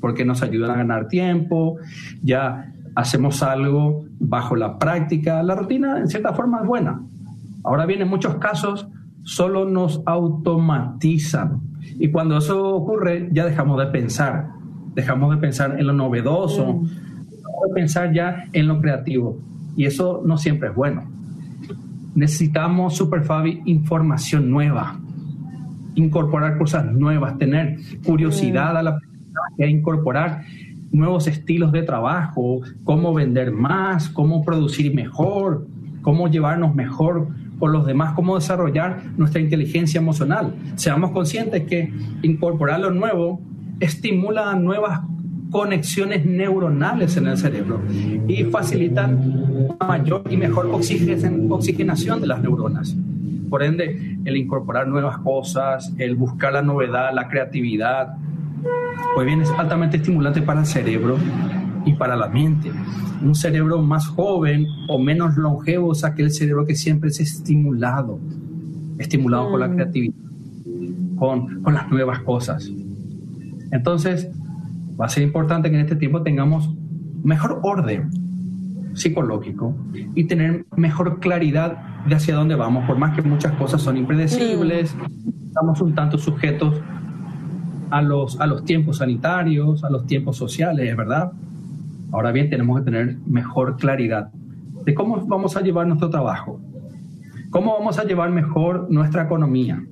porque 0.00 0.24
nos 0.24 0.42
ayudan 0.42 0.70
a 0.72 0.76
ganar 0.76 1.08
tiempo, 1.08 1.76
ya 2.22 2.72
hacemos 2.94 3.42
algo 3.42 4.06
bajo 4.18 4.56
la 4.56 4.78
práctica. 4.78 5.42
La 5.42 5.54
rutina, 5.54 5.98
en 5.98 6.08
cierta 6.08 6.32
forma, 6.32 6.60
es 6.60 6.66
buena. 6.66 7.00
Ahora 7.62 7.86
bien, 7.86 8.02
en 8.02 8.08
muchos 8.08 8.36
casos, 8.36 8.88
solo 9.22 9.64
nos 9.64 10.02
automatizan. 10.06 11.60
Y 11.98 12.10
cuando 12.10 12.38
eso 12.38 12.74
ocurre, 12.74 13.28
ya 13.32 13.46
dejamos 13.46 13.78
de 13.78 13.86
pensar. 13.86 14.48
Dejamos 14.94 15.34
de 15.34 15.40
pensar 15.40 15.78
en 15.78 15.86
lo 15.86 15.92
novedoso, 15.92 16.74
mm 16.74 17.13
pensar 17.74 18.12
ya 18.12 18.44
en 18.52 18.68
lo 18.68 18.80
creativo 18.80 19.38
y 19.76 19.86
eso 19.86 20.22
no 20.24 20.38
siempre 20.38 20.68
es 20.68 20.74
bueno. 20.74 21.04
Necesitamos, 22.14 22.96
Super 22.96 23.22
Fabi, 23.22 23.60
información 23.64 24.50
nueva, 24.50 24.98
incorporar 25.94 26.58
cosas 26.58 26.84
nuevas, 26.92 27.38
tener 27.38 27.78
curiosidad 28.04 28.76
a 28.76 28.82
la 28.82 29.00
a 29.60 29.66
incorporar 29.66 30.42
nuevos 30.92 31.26
estilos 31.26 31.72
de 31.72 31.82
trabajo, 31.82 32.60
cómo 32.84 33.12
vender 33.12 33.50
más, 33.50 34.08
cómo 34.08 34.44
producir 34.44 34.94
mejor, 34.94 35.66
cómo 36.02 36.28
llevarnos 36.28 36.74
mejor 36.74 37.28
con 37.58 37.72
los 37.72 37.84
demás, 37.86 38.14
cómo 38.14 38.36
desarrollar 38.36 39.02
nuestra 39.16 39.40
inteligencia 39.40 39.98
emocional. 39.98 40.54
Seamos 40.76 41.10
conscientes 41.10 41.64
que 41.64 41.92
incorporar 42.22 42.80
lo 42.80 42.90
nuevo 42.90 43.40
estimula 43.80 44.54
nuevas 44.54 45.00
conexiones 45.50 46.24
neuronales 46.24 47.16
en 47.16 47.28
el 47.28 47.36
cerebro 47.36 47.80
y 48.26 48.44
facilitan 48.44 49.76
mayor 49.86 50.22
y 50.28 50.36
mejor 50.36 50.66
oxigenación 50.66 52.20
de 52.20 52.26
las 52.26 52.42
neuronas. 52.42 52.96
Por 53.48 53.62
ende, 53.62 54.18
el 54.24 54.36
incorporar 54.36 54.88
nuevas 54.88 55.18
cosas, 55.18 55.92
el 55.98 56.16
buscar 56.16 56.54
la 56.54 56.62
novedad, 56.62 57.14
la 57.14 57.28
creatividad, 57.28 58.16
pues 59.14 59.26
bien 59.26 59.42
es 59.42 59.50
altamente 59.50 59.98
estimulante 59.98 60.42
para 60.42 60.60
el 60.60 60.66
cerebro 60.66 61.16
y 61.84 61.92
para 61.92 62.16
la 62.16 62.28
mente. 62.28 62.70
Un 63.22 63.34
cerebro 63.34 63.80
más 63.80 64.06
joven 64.08 64.66
o 64.88 64.98
menos 64.98 65.36
longevo 65.36 65.92
es 65.92 66.04
aquel 66.04 66.30
cerebro 66.30 66.66
que 66.66 66.74
siempre 66.74 67.10
es 67.10 67.20
estimulado, 67.20 68.18
estimulado 68.98 69.50
por 69.50 69.60
la 69.60 69.68
mm. 69.68 69.74
creatividad, 69.74 70.14
con, 71.16 71.62
con 71.62 71.74
las 71.74 71.88
nuevas 71.90 72.20
cosas. 72.20 72.70
Entonces, 73.70 74.28
va 75.00 75.06
a 75.06 75.08
ser 75.08 75.22
importante 75.22 75.70
que 75.70 75.76
en 75.76 75.82
este 75.82 75.96
tiempo 75.96 76.22
tengamos 76.22 76.74
mejor 77.22 77.60
orden 77.62 78.10
psicológico 78.94 79.74
y 80.14 80.24
tener 80.24 80.66
mejor 80.76 81.20
claridad 81.20 82.04
de 82.06 82.14
hacia 82.14 82.36
dónde 82.36 82.54
vamos, 82.54 82.86
por 82.86 82.98
más 82.98 83.16
que 83.16 83.22
muchas 83.22 83.52
cosas 83.52 83.82
son 83.82 83.96
impredecibles, 83.96 84.94
estamos 85.46 85.80
un 85.80 85.94
tanto 85.94 86.18
sujetos 86.18 86.80
a 87.90 88.02
los, 88.02 88.40
a 88.40 88.46
los 88.46 88.64
tiempos 88.64 88.98
sanitarios, 88.98 89.84
a 89.84 89.90
los 89.90 90.06
tiempos 90.06 90.36
sociales, 90.36 90.96
¿verdad? 90.96 91.32
Ahora 92.12 92.30
bien, 92.30 92.50
tenemos 92.50 92.78
que 92.78 92.84
tener 92.84 93.16
mejor 93.26 93.76
claridad 93.76 94.30
de 94.84 94.94
cómo 94.94 95.24
vamos 95.26 95.56
a 95.56 95.62
llevar 95.62 95.86
nuestro 95.86 96.10
trabajo, 96.10 96.60
cómo 97.50 97.72
vamos 97.72 97.98
a 97.98 98.04
llevar 98.04 98.30
mejor 98.30 98.86
nuestra 98.90 99.24
economía, 99.24 99.82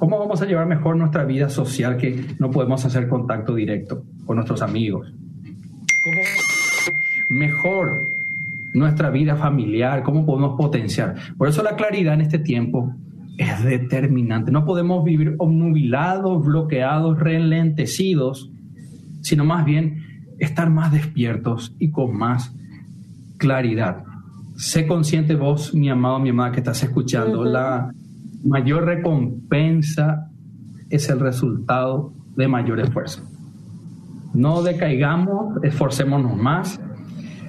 ¿Cómo 0.00 0.18
vamos 0.18 0.40
a 0.40 0.46
llevar 0.46 0.66
mejor 0.66 0.96
nuestra 0.96 1.24
vida 1.24 1.50
social 1.50 1.98
que 1.98 2.24
no 2.38 2.50
podemos 2.50 2.82
hacer 2.86 3.06
contacto 3.06 3.54
directo 3.54 4.02
con 4.24 4.36
nuestros 4.36 4.62
amigos? 4.62 5.12
¿Cómo 6.02 6.16
mejor 7.28 8.00
nuestra 8.72 9.10
vida 9.10 9.36
familiar? 9.36 10.02
¿Cómo 10.02 10.24
podemos 10.24 10.56
potenciar? 10.56 11.16
Por 11.36 11.48
eso 11.48 11.62
la 11.62 11.76
claridad 11.76 12.14
en 12.14 12.22
este 12.22 12.38
tiempo 12.38 12.94
es 13.36 13.62
determinante. 13.62 14.50
No 14.50 14.64
podemos 14.64 15.04
vivir 15.04 15.34
obnubilados, 15.36 16.46
bloqueados, 16.46 17.20
relentecidos, 17.20 18.50
sino 19.20 19.44
más 19.44 19.66
bien 19.66 20.34
estar 20.38 20.70
más 20.70 20.92
despiertos 20.92 21.74
y 21.78 21.90
con 21.90 22.16
más 22.16 22.56
claridad. 23.36 24.04
Sé 24.56 24.86
consciente 24.86 25.34
vos, 25.34 25.74
mi 25.74 25.90
amado, 25.90 26.18
mi 26.20 26.30
amada, 26.30 26.52
que 26.52 26.60
estás 26.60 26.82
escuchando. 26.82 27.44
La 27.44 27.92
mayor 28.44 28.84
recompensa 28.84 30.30
es 30.88 31.08
el 31.08 31.20
resultado 31.20 32.12
de 32.36 32.48
mayor 32.48 32.80
esfuerzo. 32.80 33.22
No 34.34 34.62
decaigamos, 34.62 35.62
esforcémonos 35.62 36.36
más. 36.36 36.80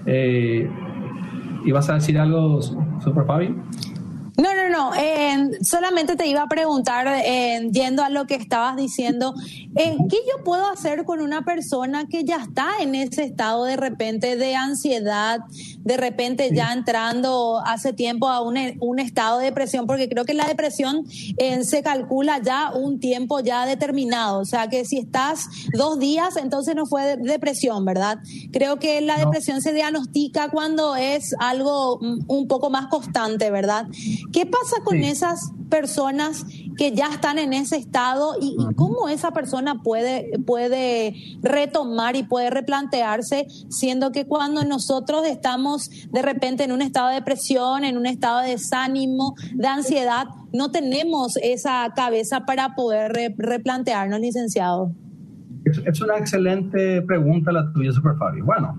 Eh, 0.05 0.69
¿Y 1.63 1.71
vas 1.71 1.89
a 1.89 1.95
decir 1.95 2.17
algo, 2.17 2.61
Super 2.61 3.25
Fabi? 3.25 3.49
No, 3.49 4.55
no, 4.55 4.60
no. 4.71 4.91
solamente 5.61 6.15
te 6.15 6.27
iba 6.27 6.43
a 6.43 6.47
preguntar, 6.47 7.07
eh, 7.23 7.69
yendo 7.71 8.03
a 8.03 8.09
lo 8.09 8.25
que 8.25 8.35
estabas 8.35 8.75
diciendo, 8.75 9.33
eh, 9.75 9.97
¿qué 10.09 10.17
yo 10.27 10.43
puedo 10.43 10.65
hacer 10.69 11.05
con 11.05 11.21
una 11.21 11.43
persona 11.43 12.07
que 12.07 12.23
ya 12.23 12.37
está 12.37 12.69
en 12.79 12.95
ese 12.95 13.23
estado 13.23 13.65
de 13.65 13.77
repente 13.77 14.35
de 14.37 14.55
ansiedad, 14.55 15.41
de 15.79 15.97
repente 15.97 16.49
ya 16.53 16.73
entrando 16.73 17.61
hace 17.65 17.93
tiempo 17.93 18.29
a 18.29 18.41
un, 18.41 18.57
un, 18.79 18.99
estado 18.99 19.39
de 19.39 19.45
depresión? 19.45 19.85
Porque 19.85 20.09
creo 20.09 20.25
que 20.25 20.33
la 20.33 20.47
depresión 20.47 21.05
se 21.63 21.83
calcula 21.83 22.39
ya 22.41 22.71
un 22.73 22.99
tiempo 22.99 23.39
ya 23.41 23.65
determinado, 23.65 24.39
o 24.39 24.45
sea 24.45 24.67
que 24.67 24.85
si 24.85 24.97
estás 24.97 25.47
dos 25.73 25.99
días, 25.99 26.37
entonces 26.37 26.75
no 26.75 26.85
fue 26.85 27.17
depresión, 27.17 27.85
¿verdad? 27.85 28.19
Creo 28.51 28.79
que 28.79 29.01
la 29.01 29.17
depresión 29.17 29.61
se 29.61 29.73
diagnostica 29.73 30.49
cuando 30.49 30.95
es 30.95 31.35
algo 31.39 31.99
mm, 32.01 32.25
un 32.27 32.47
poco 32.47 32.69
más 32.69 32.87
constante, 32.87 33.51
¿verdad? 33.51 33.87
¿Qué 34.31 34.45
pasa 34.45 34.60
con 34.83 34.97
esas 34.97 35.51
personas 35.69 36.45
que 36.77 36.91
ya 36.93 37.07
están 37.07 37.39
en 37.39 37.53
ese 37.53 37.77
estado 37.77 38.35
y, 38.39 38.55
cómo 38.75 39.09
esa 39.09 39.31
persona 39.31 39.81
puede, 39.81 40.31
puede 40.45 41.15
retomar 41.41 42.15
y 42.15 42.23
puede 42.23 42.49
replantearse, 42.49 43.47
siendo 43.69 44.11
que 44.11 44.25
cuando 44.25 44.63
nosotros 44.63 45.25
estamos 45.25 45.89
de 46.11 46.21
repente 46.21 46.63
en 46.63 46.71
un 46.71 46.81
estado 46.81 47.09
de 47.09 47.15
depresión, 47.15 47.83
en 47.83 47.97
un 47.97 48.05
estado 48.05 48.41
de 48.41 48.49
desánimo, 48.49 49.35
de 49.53 49.67
ansiedad, 49.67 50.25
no 50.53 50.71
tenemos 50.71 51.37
esa 51.37 51.91
cabeza 51.95 52.45
para 52.45 52.75
poder 52.75 53.33
replantearnos, 53.37 54.19
licenciado? 54.19 54.91
Es, 55.65 56.01
una 56.01 56.17
excelente 56.17 57.01
pregunta 57.03 57.51
la 57.51 57.71
tuya, 57.71 57.91
Super 57.91 58.15
Fabio. 58.17 58.43
Bueno, 58.43 58.75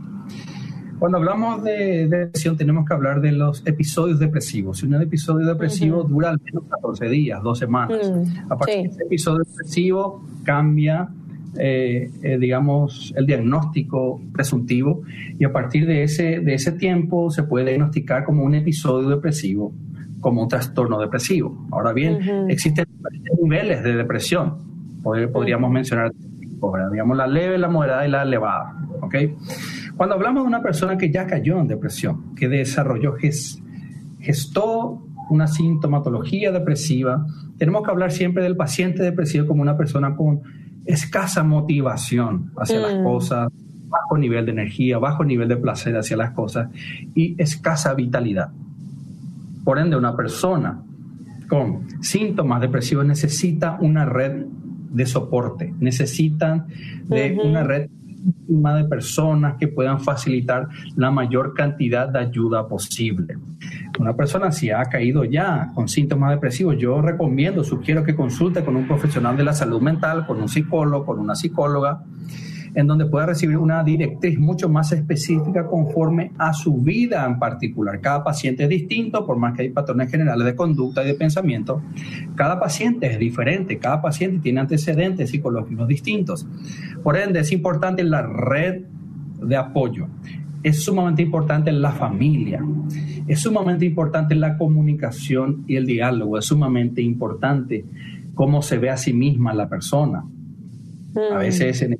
cuando 1.02 1.18
hablamos 1.18 1.64
de 1.64 2.06
depresión 2.06 2.56
tenemos 2.56 2.86
que 2.86 2.94
hablar 2.94 3.20
de 3.20 3.32
los 3.32 3.66
episodios 3.66 4.20
depresivos. 4.20 4.78
Si 4.78 4.86
un 4.86 4.94
episodio 5.02 5.44
depresivo 5.44 6.04
dura 6.04 6.28
al 6.28 6.40
menos 6.40 6.62
14 6.70 7.08
días, 7.08 7.42
dos 7.42 7.58
semanas. 7.58 8.08
Mm, 8.08 8.52
a 8.52 8.56
partir 8.56 8.82
de 8.82 8.88
ese 8.88 9.02
episodio 9.02 9.42
depresivo 9.42 10.24
cambia, 10.44 11.08
eh, 11.58 12.08
eh, 12.22 12.38
digamos, 12.38 13.12
el 13.16 13.26
diagnóstico 13.26 14.22
presuntivo 14.32 15.02
y 15.36 15.44
a 15.44 15.52
partir 15.52 15.88
de 15.88 16.04
ese, 16.04 16.38
de 16.38 16.54
ese 16.54 16.70
tiempo 16.70 17.32
se 17.32 17.42
puede 17.42 17.70
diagnosticar 17.70 18.22
como 18.22 18.44
un 18.44 18.54
episodio 18.54 19.08
depresivo, 19.08 19.72
como 20.20 20.40
un 20.40 20.48
trastorno 20.48 21.00
depresivo. 21.00 21.66
Ahora 21.72 21.92
bien, 21.92 22.48
existen 22.48 22.86
niveles 23.42 23.82
de 23.82 23.96
depresión. 23.96 24.54
Podríamos 25.02 25.68
mencionar, 25.68 26.12
digamos, 26.92 27.16
la 27.16 27.26
leve, 27.26 27.58
la 27.58 27.66
moderada 27.66 28.06
y 28.06 28.10
la 28.12 28.22
elevada. 28.22 28.76
¿ok?, 29.00 29.14
cuando 29.96 30.14
hablamos 30.14 30.44
de 30.44 30.48
una 30.48 30.62
persona 30.62 30.96
que 30.96 31.10
ya 31.10 31.26
cayó 31.26 31.60
en 31.60 31.68
depresión, 31.68 32.34
que 32.34 32.48
desarrolló, 32.48 33.14
gestó 34.20 35.06
una 35.30 35.46
sintomatología 35.46 36.52
depresiva, 36.52 37.26
tenemos 37.58 37.82
que 37.84 37.90
hablar 37.90 38.12
siempre 38.12 38.42
del 38.42 38.56
paciente 38.56 39.02
depresivo 39.02 39.46
como 39.46 39.62
una 39.62 39.76
persona 39.76 40.14
con 40.16 40.42
escasa 40.84 41.42
motivación 41.42 42.52
hacia 42.56 42.80
las 42.80 42.94
mm. 42.96 43.04
cosas, 43.04 43.48
bajo 43.88 44.16
nivel 44.16 44.46
de 44.46 44.52
energía, 44.52 44.98
bajo 44.98 45.24
nivel 45.24 45.48
de 45.48 45.56
placer 45.56 45.96
hacia 45.96 46.16
las 46.16 46.32
cosas 46.32 46.68
y 47.14 47.34
escasa 47.40 47.94
vitalidad. 47.94 48.50
Por 49.64 49.78
ende, 49.78 49.96
una 49.96 50.16
persona 50.16 50.82
con 51.48 52.02
síntomas 52.02 52.60
depresivos 52.60 53.04
necesita 53.04 53.76
una 53.80 54.06
red 54.06 54.46
de 54.90 55.06
soporte, 55.06 55.72
necesitan 55.78 56.66
de 57.06 57.38
una 57.42 57.62
red 57.62 57.88
de 58.24 58.84
personas 58.84 59.56
que 59.58 59.68
puedan 59.68 60.00
facilitar 60.00 60.68
la 60.96 61.10
mayor 61.10 61.54
cantidad 61.54 62.08
de 62.08 62.20
ayuda 62.20 62.68
posible. 62.68 63.38
Una 63.98 64.14
persona 64.14 64.52
si 64.52 64.70
ha 64.70 64.84
caído 64.84 65.24
ya 65.24 65.70
con 65.74 65.88
síntomas 65.88 66.30
depresivos, 66.30 66.76
yo 66.78 67.00
recomiendo, 67.00 67.64
sugiero 67.64 68.04
que 68.04 68.14
consulte 68.14 68.64
con 68.64 68.76
un 68.76 68.86
profesional 68.86 69.36
de 69.36 69.44
la 69.44 69.52
salud 69.52 69.80
mental, 69.80 70.26
con 70.26 70.40
un 70.40 70.48
psicólogo, 70.48 71.04
con 71.04 71.18
una 71.18 71.34
psicóloga, 71.34 72.04
en 72.74 72.86
donde 72.86 73.06
pueda 73.06 73.26
recibir 73.26 73.58
una 73.58 73.82
directriz 73.84 74.38
mucho 74.38 74.68
más 74.68 74.92
específica 74.92 75.66
conforme 75.66 76.32
a 76.38 76.52
su 76.52 76.78
vida 76.78 77.26
en 77.26 77.38
particular. 77.38 78.00
Cada 78.00 78.24
paciente 78.24 78.64
es 78.64 78.68
distinto, 78.68 79.26
por 79.26 79.36
más 79.36 79.54
que 79.54 79.62
hay 79.62 79.70
patrones 79.70 80.10
generales 80.10 80.46
de 80.46 80.56
conducta 80.56 81.02
y 81.04 81.08
de 81.08 81.14
pensamiento. 81.14 81.82
Cada 82.34 82.58
paciente 82.58 83.06
es 83.06 83.18
diferente, 83.18 83.78
cada 83.78 84.00
paciente 84.00 84.40
tiene 84.42 84.60
antecedentes 84.60 85.30
psicológicos 85.30 85.86
distintos. 85.86 86.46
Por 87.02 87.16
ende, 87.16 87.40
es 87.40 87.52
importante 87.52 88.02
la 88.04 88.22
red 88.22 88.84
de 89.42 89.56
apoyo. 89.56 90.06
Es 90.62 90.84
sumamente 90.84 91.22
importante 91.22 91.72
la 91.72 91.90
familia, 91.90 92.64
es 93.26 93.40
sumamente 93.40 93.84
importante 93.84 94.36
la 94.36 94.56
comunicación 94.56 95.64
y 95.66 95.74
el 95.74 95.86
diálogo, 95.86 96.38
es 96.38 96.44
sumamente 96.44 97.02
importante 97.02 97.84
cómo 98.34 98.62
se 98.62 98.78
ve 98.78 98.88
a 98.88 98.96
sí 98.96 99.12
misma 99.12 99.52
la 99.54 99.68
persona. 99.68 100.24
A 101.14 101.34
mm. 101.34 101.38
veces 101.38 101.82
en 101.82 101.98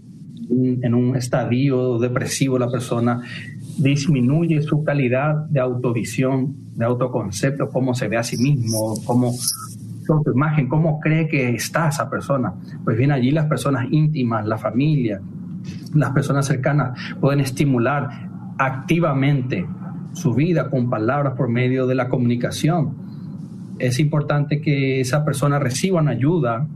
en 0.51 0.95
un 0.95 1.17
estadio 1.17 1.99
depresivo 1.99 2.59
la 2.59 2.71
persona 2.71 3.23
disminuye 3.79 4.63
su 4.63 4.85
calidad 4.85 5.47
de 5.47 5.61
autovisión, 5.61 6.55
de 6.75 6.85
autoconcepto, 6.85 7.69
cómo 7.69 7.95
se 7.95 8.09
ve 8.09 8.17
a 8.17 8.23
sí 8.23 8.37
mismo, 8.37 8.95
cómo 9.05 9.33
su 9.33 10.23
imagen, 10.35 10.69
cómo 10.69 10.99
cree 11.01 11.29
que 11.29 11.51
está 11.51 11.89
esa 11.89 12.11
persona. 12.11 12.55
Pues 12.85 12.97
bien, 12.97 13.13
allí 13.13 13.31
las 13.31 13.47
personas 13.47 13.87
íntimas, 13.91 14.47
la 14.47 14.59
familia, 14.59 15.21
las 15.95 16.11
personas 16.11 16.47
cercanas 16.47 16.99
pueden 17.21 17.41
estimular 17.41 18.09
activamente 18.59 19.67
su 20.13 20.35
vida 20.35 20.69
con 20.71 20.91
palabras 20.91 21.35
por 21.37 21.49
medio 21.49 21.87
de 21.87 21.95
la 21.95 22.09
comunicación. 22.09 22.97
Es 23.79 23.99
importante 23.99 24.61
que 24.61 25.01
esa 25.01 25.25
persona 25.25 25.59
reciba 25.59 26.01
una 26.01 26.13
ayuda 26.13 26.67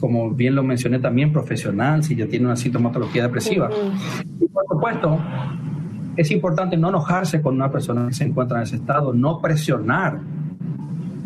como 0.00 0.30
bien 0.30 0.54
lo 0.54 0.62
mencioné 0.62 0.98
también, 0.98 1.32
profesional, 1.32 2.02
si 2.02 2.16
ya 2.16 2.26
tiene 2.26 2.46
una 2.46 2.56
sintomatología 2.56 3.22
depresiva. 3.22 3.70
Y 4.40 4.46
por 4.48 4.64
supuesto, 4.68 5.18
es 6.16 6.30
importante 6.30 6.76
no 6.76 6.88
enojarse 6.88 7.40
con 7.40 7.54
una 7.54 7.70
persona 7.70 8.06
que 8.08 8.14
se 8.14 8.24
encuentra 8.24 8.58
en 8.58 8.64
ese 8.64 8.76
estado, 8.76 9.12
no 9.12 9.40
presionar, 9.40 10.20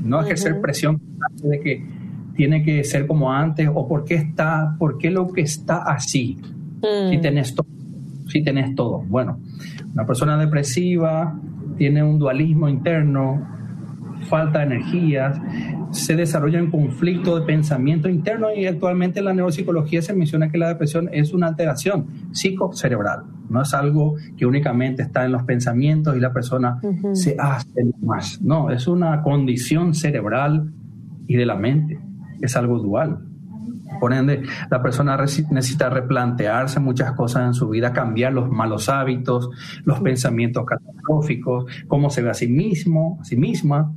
no 0.03 0.21
ejercer 0.21 0.61
presión 0.61 1.01
de 1.43 1.61
que 1.61 1.87
tiene 2.35 2.63
que 2.63 2.85
ser 2.85 3.07
como 3.07 3.33
antes 3.33 3.69
o 3.73 3.89
por 3.89 4.05
qué 4.05 4.15
está, 4.15 4.77
por 4.79 4.97
qué 4.99 5.11
lo 5.11 5.27
que 5.29 5.41
está 5.43 5.83
así, 5.83 6.39
si 7.11 7.19
mm. 7.19 7.21
tenés 7.21 7.55
todo, 7.55 7.67
si 8.29 8.43
tenés 8.43 8.75
todo. 8.75 9.01
Bueno, 9.09 9.41
una 9.93 10.07
persona 10.07 10.39
depresiva 10.39 11.37
tiene 11.77 12.03
un 12.03 12.19
dualismo 12.19 12.69
interno, 12.69 13.45
falta 14.29 14.61
de 14.61 14.67
energías, 14.67 15.41
se 15.91 16.17
desarrolla 16.17 16.63
un 16.63 16.71
conflicto 16.71 17.39
de 17.39 17.47
pensamiento 17.47 18.09
interno 18.09 18.53
y 18.55 18.67
actualmente 18.67 19.21
en 19.21 19.27
la 19.27 19.33
neuropsicología 19.33 20.03
se 20.03 20.15
menciona 20.15 20.51
que 20.51 20.59
la 20.59 20.69
depresión 20.69 21.09
es 21.13 21.33
una 21.33 21.49
alteración 21.49 22.07
psicocerebral, 22.33 23.25
no 23.49 23.63
es 23.63 23.73
algo 23.75 24.17
que 24.37 24.47
únicamente 24.47 25.03
está 25.03 25.25
en 25.25 25.33
los 25.33 25.43
pensamientos 25.45 26.17
y 26.17 26.21
la 26.21 26.33
persona 26.33 26.81
se 27.13 27.37
hace 27.39 27.69
más, 28.03 28.41
no, 28.43 28.71
es 28.71 28.87
una 28.87 29.23
condición 29.23 29.95
cerebral 29.95 30.73
y 31.27 31.37
de 31.37 31.47
la 31.47 31.57
mente, 31.57 32.01
es 32.41 32.57
algo 32.57 32.79
dual. 32.79 33.25
Por 34.01 34.13
ende, 34.13 34.43
la 34.71 34.83
persona 34.83 35.17
necesita 35.17 35.89
replantearse 35.89 36.79
muchas 36.79 37.13
cosas 37.13 37.47
en 37.47 37.55
su 37.55 37.69
vida, 37.69 37.93
cambiar 37.93 38.33
los 38.33 38.49
malos 38.49 38.89
hábitos, 38.89 39.49
los 39.85 40.01
pensamientos 40.01 40.65
catastróficos, 40.67 41.65
cómo 41.89 42.11
se 42.11 42.23
ve 42.23 42.31
a 42.31 42.35
sí 42.35 42.49
mismo, 42.49 43.19
a 43.21 43.25
sí 43.25 43.37
misma, 43.37 43.93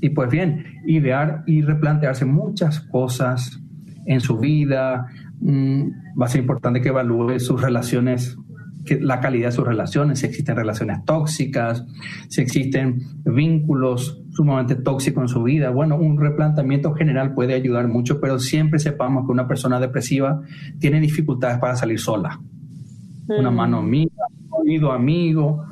y 0.00 0.10
pues 0.10 0.30
bien, 0.30 0.64
idear 0.86 1.42
y 1.46 1.62
replantearse 1.62 2.24
muchas 2.24 2.80
cosas 2.80 3.60
en 4.04 4.20
su 4.20 4.38
vida. 4.38 5.06
Mm, 5.40 5.90
va 6.20 6.26
a 6.26 6.28
ser 6.28 6.40
importante 6.40 6.80
que 6.80 6.88
evalúe 6.88 7.38
sus 7.38 7.60
relaciones, 7.60 8.36
que, 8.84 9.00
la 9.00 9.20
calidad 9.20 9.48
de 9.48 9.52
sus 9.52 9.66
relaciones, 9.66 10.20
si 10.20 10.26
existen 10.26 10.56
relaciones 10.56 11.04
tóxicas, 11.04 11.84
si 12.28 12.42
existen 12.42 13.00
vínculos 13.24 14.22
sumamente 14.30 14.76
tóxicos 14.76 15.22
en 15.22 15.28
su 15.28 15.42
vida. 15.42 15.70
Bueno, 15.70 15.96
un 15.96 16.20
replanteamiento 16.20 16.92
general 16.94 17.32
puede 17.32 17.54
ayudar 17.54 17.88
mucho, 17.88 18.20
pero 18.20 18.38
siempre 18.38 18.78
sepamos 18.78 19.26
que 19.26 19.32
una 19.32 19.48
persona 19.48 19.80
depresiva 19.80 20.42
tiene 20.78 21.00
dificultades 21.00 21.58
para 21.58 21.76
salir 21.76 21.98
sola. 21.98 22.38
Una 23.28 23.50
mm. 23.50 23.54
mano 23.54 23.78
amiga, 23.78 24.26
un 24.50 24.68
oído 24.68 24.92
amigo, 24.92 25.64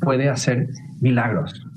puede 0.00 0.28
hacer 0.28 0.68
milagros 1.00 1.67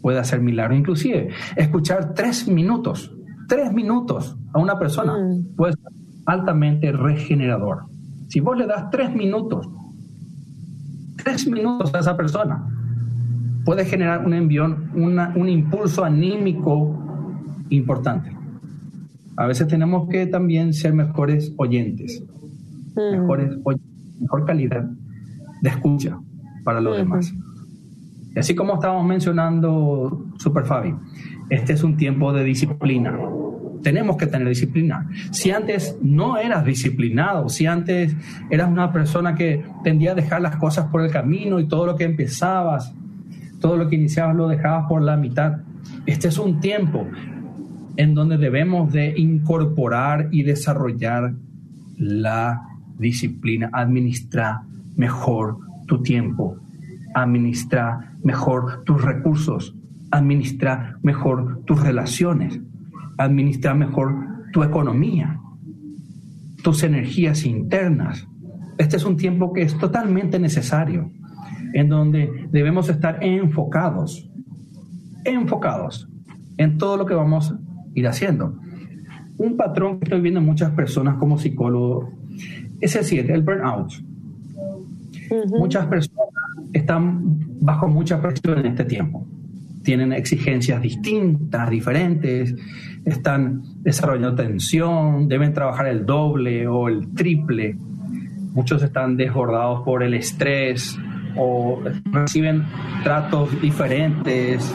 puede 0.00 0.18
hacer 0.18 0.40
milagros. 0.40 0.78
Inclusive, 0.78 1.28
escuchar 1.56 2.14
tres 2.14 2.48
minutos, 2.48 3.14
tres 3.48 3.72
minutos 3.72 4.36
a 4.52 4.58
una 4.58 4.78
persona 4.78 5.16
mm. 5.16 5.56
puede 5.56 5.72
ser 5.72 5.92
altamente 6.26 6.92
regenerador. 6.92 7.84
Si 8.28 8.40
vos 8.40 8.56
le 8.56 8.66
das 8.66 8.90
tres 8.90 9.14
minutos, 9.14 9.68
tres 11.16 11.48
minutos 11.48 11.94
a 11.94 12.00
esa 12.00 12.16
persona, 12.16 12.66
puede 13.64 13.84
generar 13.84 14.24
un 14.24 14.34
envión, 14.34 14.90
un 14.94 15.48
impulso 15.48 16.04
anímico 16.04 16.98
importante. 17.70 18.36
A 19.36 19.46
veces 19.46 19.68
tenemos 19.68 20.08
que 20.08 20.26
también 20.26 20.72
ser 20.72 20.92
mejores 20.92 21.54
oyentes, 21.56 22.22
mm. 22.94 23.20
mejores, 23.20 23.56
mejor 24.20 24.44
calidad 24.44 24.84
de 25.62 25.68
escucha 25.68 26.18
para 26.64 26.80
los 26.80 26.96
demás. 26.96 27.32
Así 28.38 28.54
como 28.54 28.74
estábamos 28.74 29.06
mencionando, 29.06 30.26
Super 30.38 30.64
Fabi, 30.64 30.94
este 31.50 31.72
es 31.72 31.82
un 31.82 31.96
tiempo 31.96 32.32
de 32.32 32.44
disciplina. 32.44 33.18
Tenemos 33.82 34.16
que 34.16 34.26
tener 34.26 34.48
disciplina. 34.48 35.08
Si 35.30 35.50
antes 35.50 35.96
no 36.02 36.36
eras 36.36 36.64
disciplinado, 36.64 37.48
si 37.48 37.66
antes 37.66 38.14
eras 38.50 38.70
una 38.70 38.92
persona 38.92 39.34
que 39.34 39.64
tendía 39.82 40.12
a 40.12 40.14
dejar 40.14 40.40
las 40.40 40.56
cosas 40.56 40.86
por 40.86 41.02
el 41.02 41.10
camino 41.10 41.58
y 41.58 41.66
todo 41.66 41.86
lo 41.86 41.96
que 41.96 42.04
empezabas, 42.04 42.94
todo 43.60 43.76
lo 43.76 43.88
que 43.88 43.96
iniciabas 43.96 44.36
lo 44.36 44.48
dejabas 44.48 44.86
por 44.88 45.02
la 45.02 45.16
mitad, 45.16 45.58
este 46.06 46.28
es 46.28 46.38
un 46.38 46.60
tiempo 46.60 47.06
en 47.96 48.14
donde 48.14 48.38
debemos 48.38 48.92
de 48.92 49.18
incorporar 49.18 50.28
y 50.30 50.44
desarrollar 50.44 51.34
la 51.96 52.62
disciplina, 52.98 53.70
administrar 53.72 54.60
mejor 54.96 55.58
tu 55.86 56.02
tiempo, 56.02 56.56
administrar 57.14 58.07
mejor 58.22 58.84
tus 58.84 59.02
recursos, 59.02 59.74
administrar 60.10 60.96
mejor 61.02 61.62
tus 61.64 61.80
relaciones, 61.82 62.60
administrar 63.16 63.76
mejor 63.76 64.14
tu 64.52 64.62
economía, 64.62 65.40
tus 66.62 66.82
energías 66.82 67.44
internas. 67.44 68.26
Este 68.78 68.96
es 68.96 69.04
un 69.04 69.16
tiempo 69.16 69.52
que 69.52 69.62
es 69.62 69.76
totalmente 69.78 70.38
necesario, 70.38 71.10
en 71.74 71.88
donde 71.88 72.48
debemos 72.50 72.88
estar 72.88 73.18
enfocados, 73.22 74.28
enfocados 75.24 76.08
en 76.56 76.78
todo 76.78 76.96
lo 76.96 77.06
que 77.06 77.14
vamos 77.14 77.52
a 77.52 77.58
ir 77.94 78.06
haciendo. 78.08 78.58
Un 79.36 79.56
patrón 79.56 79.98
que 79.98 80.04
estoy 80.04 80.20
viendo 80.20 80.40
en 80.40 80.46
muchas 80.46 80.72
personas 80.72 81.16
como 81.18 81.38
psicólogo 81.38 82.10
es 82.80 82.96
el 82.96 83.04
siguiente, 83.04 83.34
el 83.34 83.42
burnout. 83.42 83.92
Muchas 85.58 85.86
personas 85.86 86.18
están 86.72 87.20
bajo 87.60 87.88
mucha 87.88 88.20
presión 88.20 88.58
en 88.58 88.66
este 88.66 88.84
tiempo 88.84 89.26
tienen 89.88 90.12
exigencias 90.12 90.82
distintas, 90.82 91.70
diferentes, 91.70 92.54
están 93.06 93.62
desarrollando 93.80 94.34
tensión, 94.34 95.28
deben 95.28 95.54
trabajar 95.54 95.86
el 95.86 96.04
doble 96.04 96.68
o 96.68 96.88
el 96.88 97.14
triple. 97.14 97.74
Muchos 98.52 98.82
están 98.82 99.16
desbordados 99.16 99.80
por 99.86 100.02
el 100.02 100.12
estrés 100.12 100.98
o 101.36 101.82
reciben 102.12 102.64
tratos 103.02 103.58
diferentes 103.62 104.74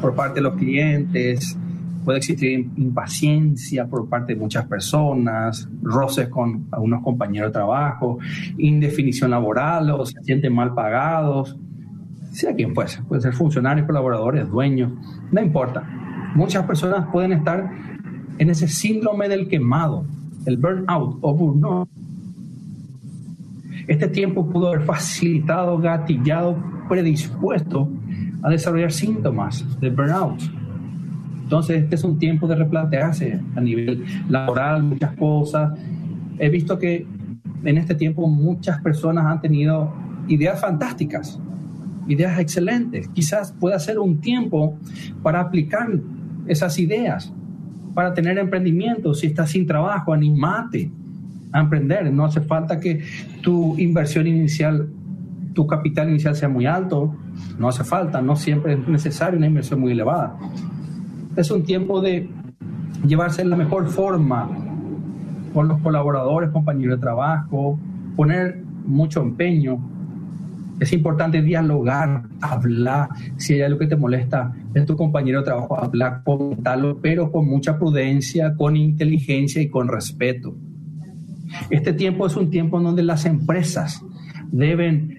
por 0.00 0.14
parte 0.14 0.36
de 0.36 0.44
los 0.44 0.54
clientes. 0.54 1.58
Puede 2.06 2.18
existir 2.18 2.70
impaciencia 2.76 3.86
por 3.86 4.08
parte 4.08 4.32
de 4.32 4.40
muchas 4.40 4.64
personas, 4.66 5.68
roces 5.82 6.28
con 6.28 6.68
algunos 6.70 7.02
compañeros 7.02 7.50
de 7.50 7.52
trabajo, 7.52 8.18
indefinición 8.56 9.32
laboral 9.32 9.90
o 9.90 10.06
se 10.06 10.22
sienten 10.22 10.54
mal 10.54 10.72
pagados 10.72 11.58
sea 12.36 12.54
quien 12.54 12.74
fuese, 12.74 13.02
puede 13.02 13.22
ser 13.22 13.32
funcionarios, 13.32 13.86
colaboradores, 13.86 14.48
dueños, 14.48 14.92
no 15.32 15.40
importa. 15.40 15.82
Muchas 16.34 16.64
personas 16.66 17.06
pueden 17.10 17.32
estar 17.32 17.70
en 18.38 18.50
ese 18.50 18.68
síndrome 18.68 19.28
del 19.28 19.48
quemado, 19.48 20.04
el 20.44 20.58
burnout 20.58 21.18
o 21.22 21.34
burnout. 21.34 21.88
Este 23.88 24.08
tiempo 24.08 24.48
pudo 24.48 24.68
haber 24.68 24.82
facilitado, 24.82 25.78
gatillado, 25.78 26.62
predispuesto 26.88 27.88
a 28.42 28.50
desarrollar 28.50 28.92
síntomas 28.92 29.64
de 29.80 29.90
burnout. 29.90 30.42
Entonces, 31.46 31.84
este 31.84 31.94
es 31.94 32.02
un 32.02 32.18
tiempo 32.18 32.48
de 32.48 32.56
replantearse 32.56 33.40
a 33.54 33.60
nivel 33.60 34.04
laboral, 34.28 34.82
muchas 34.82 35.14
cosas. 35.14 35.78
He 36.40 36.48
visto 36.48 36.76
que 36.76 37.06
en 37.62 37.78
este 37.78 37.94
tiempo 37.94 38.26
muchas 38.26 38.82
personas 38.82 39.26
han 39.26 39.40
tenido 39.40 39.94
ideas 40.26 40.60
fantásticas, 40.60 41.38
ideas 42.08 42.40
excelentes. 42.40 43.06
Quizás 43.10 43.52
pueda 43.52 43.78
ser 43.78 44.00
un 44.00 44.20
tiempo 44.20 44.76
para 45.22 45.40
aplicar 45.40 45.88
esas 46.48 46.80
ideas, 46.80 47.32
para 47.94 48.12
tener 48.12 48.38
emprendimiento. 48.38 49.14
Si 49.14 49.28
estás 49.28 49.50
sin 49.50 49.68
trabajo, 49.68 50.12
animate 50.12 50.90
a 51.52 51.60
emprender. 51.60 52.12
No 52.12 52.24
hace 52.24 52.40
falta 52.40 52.80
que 52.80 53.04
tu 53.40 53.78
inversión 53.78 54.26
inicial, 54.26 54.88
tu 55.54 55.64
capital 55.68 56.08
inicial 56.10 56.34
sea 56.34 56.48
muy 56.48 56.66
alto. 56.66 57.14
No 57.56 57.68
hace 57.68 57.84
falta, 57.84 58.20
no 58.20 58.34
siempre 58.34 58.72
es 58.72 58.88
necesario 58.88 59.38
una 59.38 59.46
inversión 59.46 59.78
muy 59.78 59.92
elevada. 59.92 60.36
Es 61.36 61.50
un 61.50 61.64
tiempo 61.64 62.00
de 62.00 62.28
llevarse 63.06 63.42
en 63.42 63.50
la 63.50 63.56
mejor 63.56 63.88
forma 63.88 64.48
con 65.52 65.68
los 65.68 65.80
colaboradores, 65.80 66.50
compañeros 66.50 66.98
de 66.98 67.00
trabajo, 67.00 67.78
poner 68.16 68.62
mucho 68.86 69.22
empeño 69.22 69.78
es 70.78 70.92
importante 70.92 71.40
dialogar, 71.40 72.24
hablar. 72.40 73.08
Si 73.36 73.54
hay 73.54 73.62
algo 73.62 73.78
que 73.78 73.86
te 73.86 73.96
molesta 73.96 74.52
es 74.74 74.84
tu 74.84 74.94
compañero 74.94 75.38
de 75.38 75.44
trabajo, 75.46 75.78
hablar, 75.78 76.22
comentarlo, 76.22 76.98
pero 77.00 77.32
con 77.32 77.48
mucha 77.48 77.78
prudencia, 77.78 78.54
con 78.54 78.76
inteligencia 78.76 79.62
y 79.62 79.68
con 79.68 79.88
respeto. 79.88 80.54
Este 81.70 81.92
tiempo 81.92 82.26
es 82.26 82.36
un 82.36 82.50
tiempo 82.50 82.76
en 82.78 82.84
donde 82.84 83.02
las 83.02 83.24
empresas 83.24 84.02
deben, 84.52 85.15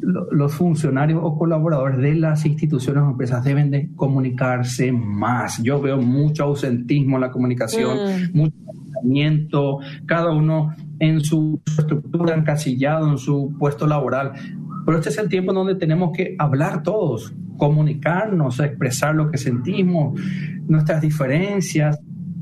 los 0.00 0.54
funcionarios 0.54 1.20
o 1.22 1.36
colaboradores 1.36 1.98
de 1.98 2.14
las 2.14 2.44
instituciones 2.46 3.02
o 3.02 3.10
empresas 3.10 3.44
deben 3.44 3.70
de 3.70 3.90
comunicarse 3.94 4.92
más. 4.92 5.62
Yo 5.62 5.80
veo 5.80 5.98
mucho 5.98 6.44
ausentismo 6.44 7.16
en 7.16 7.20
la 7.22 7.30
comunicación, 7.30 7.96
mm. 7.96 8.36
mucho 8.36 8.56
pensamiento, 8.66 9.78
cada 10.06 10.30
uno 10.30 10.74
en 10.98 11.20
su 11.20 11.60
estructura 11.78 12.34
encasillado, 12.34 13.10
en 13.10 13.18
su 13.18 13.54
puesto 13.58 13.86
laboral. 13.86 14.32
Pero 14.84 14.98
este 14.98 15.10
es 15.10 15.18
el 15.18 15.28
tiempo 15.28 15.52
donde 15.52 15.74
tenemos 15.74 16.16
que 16.16 16.34
hablar 16.38 16.82
todos, 16.82 17.32
comunicarnos, 17.56 18.60
expresar 18.60 19.14
lo 19.14 19.30
que 19.30 19.38
sentimos, 19.38 20.20
nuestras 20.66 21.00
diferencias. 21.00 21.98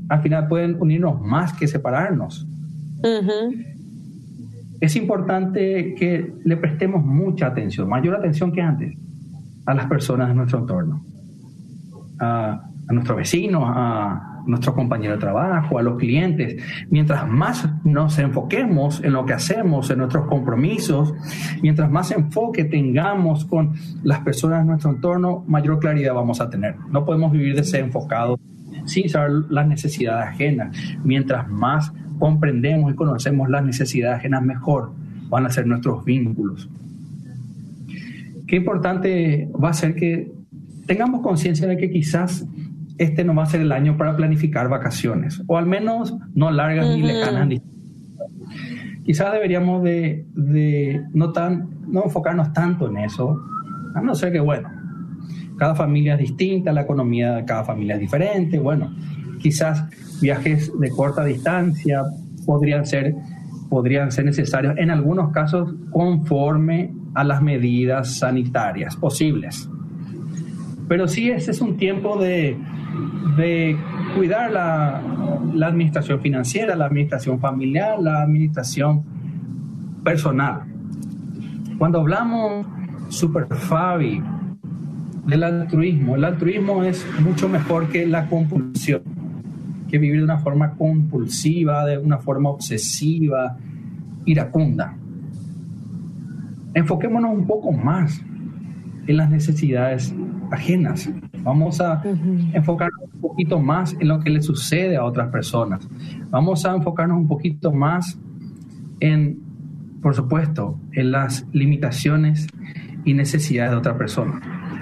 Al 0.09 0.21
final 0.21 0.47
pueden 0.47 0.77
unirnos 0.79 1.19
más 1.21 1.53
que 1.53 1.67
separarnos. 1.67 2.47
Es 4.79 4.95
importante 4.95 5.95
que 5.95 6.33
le 6.43 6.57
prestemos 6.57 7.03
mucha 7.03 7.47
atención, 7.47 7.89
mayor 7.89 8.15
atención 8.15 8.51
que 8.51 8.61
antes, 8.61 8.95
a 9.65 9.73
las 9.73 9.87
personas 9.87 10.29
de 10.29 10.35
nuestro 10.35 10.59
entorno, 10.59 11.03
a, 12.19 12.61
a 12.87 12.93
nuestros 12.93 13.17
vecinos, 13.17 13.63
a, 13.65 14.37
nuestro 14.47 14.73
compañero 14.73 15.13
de 15.13 15.19
trabajo, 15.19 15.77
a 15.77 15.81
los 15.81 15.97
clientes. 15.97 16.63
Mientras 16.89 17.27
más 17.27 17.69
nos 17.83 18.17
enfoquemos 18.17 19.03
en 19.03 19.13
lo 19.13 19.25
que 19.25 19.33
hacemos, 19.33 19.89
en 19.91 19.99
nuestros 19.99 20.25
compromisos, 20.27 21.13
mientras 21.61 21.91
más 21.91 22.11
enfoque 22.11 22.65
tengamos 22.65 23.45
con 23.45 23.73
las 24.03 24.19
personas 24.21 24.61
de 24.61 24.65
nuestro 24.65 24.91
entorno, 24.91 25.43
mayor 25.47 25.79
claridad 25.79 26.13
vamos 26.13 26.41
a 26.41 26.49
tener. 26.49 26.75
No 26.89 27.05
podemos 27.05 27.31
vivir 27.31 27.55
desenfocados 27.55 28.39
sin 28.85 29.09
saber 29.09 29.31
las 29.49 29.67
necesidades 29.67 30.29
ajenas. 30.29 30.75
Mientras 31.03 31.47
más 31.49 31.91
comprendemos 32.19 32.91
y 32.91 32.95
conocemos 32.95 33.49
las 33.49 33.63
necesidades 33.63 34.19
ajenas, 34.19 34.43
mejor 34.43 34.91
van 35.29 35.45
a 35.45 35.49
ser 35.49 35.67
nuestros 35.67 36.05
vínculos. 36.05 36.69
Qué 38.47 38.55
importante 38.55 39.49
va 39.61 39.69
a 39.69 39.73
ser 39.73 39.95
que 39.95 40.31
tengamos 40.85 41.21
conciencia 41.21 41.67
de 41.67 41.77
que 41.77 41.89
quizás 41.89 42.47
este 42.97 43.23
no 43.23 43.35
va 43.35 43.43
a 43.43 43.45
ser 43.45 43.61
el 43.61 43.71
año 43.71 43.97
para 43.97 44.15
planificar 44.15 44.69
vacaciones, 44.69 45.43
o 45.47 45.57
al 45.57 45.65
menos 45.65 46.17
no 46.33 46.49
largas 46.49 46.87
ni 46.95 47.03
lejanas. 47.03 47.61
Quizás 49.03 49.33
deberíamos 49.33 49.83
de, 49.83 50.25
no, 51.13 51.31
tan, 51.31 51.69
no 51.87 52.03
enfocarnos 52.05 52.53
tanto 52.53 52.89
en 52.89 52.97
eso, 52.97 53.41
a 53.95 54.01
no 54.01 54.15
ser 54.15 54.31
que, 54.31 54.39
bueno, 54.39 54.69
cada 55.57 55.75
familia 55.75 56.15
es 56.15 56.19
distinta, 56.19 56.71
la 56.71 56.81
economía 56.81 57.35
de 57.35 57.45
cada 57.45 57.63
familia 57.63 57.95
es 57.95 58.01
diferente, 58.01 58.59
bueno, 58.59 58.93
quizás 59.39 59.83
viajes 60.21 60.71
de 60.79 60.89
corta 60.89 61.23
distancia 61.23 62.03
podrían 62.45 62.85
ser, 62.85 63.15
podrían 63.69 64.11
ser 64.11 64.25
necesarios 64.25 64.75
en 64.77 64.89
algunos 64.91 65.31
casos 65.31 65.73
conforme 65.91 66.91
a 67.13 67.23
las 67.23 67.41
medidas 67.41 68.15
sanitarias 68.15 68.95
posibles. 68.95 69.69
Pero 70.87 71.07
sí, 71.07 71.29
ese 71.29 71.51
es 71.51 71.61
un 71.61 71.77
tiempo 71.77 72.17
de, 72.17 72.57
de 73.35 73.77
cuidar 74.15 74.51
la, 74.51 75.01
la, 75.53 75.67
administración 75.67 76.21
financiera, 76.21 76.75
la 76.75 76.85
administración 76.85 77.39
familiar, 77.39 77.99
la 77.99 78.23
administración 78.23 79.03
personal. 80.03 80.61
Cuando 81.77 81.99
hablamos, 81.99 82.65
Super 83.09 83.47
Fabi, 83.47 84.23
del 85.25 85.43
altruismo, 85.43 86.15
el 86.15 86.23
altruismo 86.23 86.83
es 86.83 87.05
mucho 87.19 87.49
mejor 87.49 87.89
que 87.89 88.07
la 88.07 88.27
compulsión, 88.27 89.03
que 89.87 89.97
vivir 89.97 90.19
de 90.19 90.23
una 90.25 90.39
forma 90.39 90.71
compulsiva, 90.71 91.85
de 91.85 91.97
una 91.97 92.17
forma 92.17 92.49
obsesiva, 92.49 93.57
iracunda. 94.25 94.95
Enfoquémonos 96.73 97.31
un 97.31 97.47
poco 97.47 97.71
más 97.71 98.21
en 99.07 99.17
las 99.17 99.29
necesidades 99.29 100.13
ajenas. 100.51 101.09
Vamos 101.43 101.81
a 101.81 102.01
enfocarnos 102.53 103.01
un 103.13 103.21
poquito 103.21 103.59
más 103.59 103.95
en 103.99 104.07
lo 104.09 104.19
que 104.19 104.29
le 104.29 104.41
sucede 104.41 104.97
a 104.97 105.03
otras 105.03 105.29
personas. 105.29 105.87
Vamos 106.29 106.65
a 106.65 106.75
enfocarnos 106.75 107.17
un 107.17 107.27
poquito 107.27 107.71
más 107.71 108.19
en, 108.99 109.39
por 110.01 110.13
supuesto, 110.13 110.79
en 110.91 111.11
las 111.11 111.47
limitaciones 111.53 112.47
y 113.05 113.13
necesidades 113.13 113.71
de 113.71 113.77
otra 113.77 113.97
persona. 113.97 114.41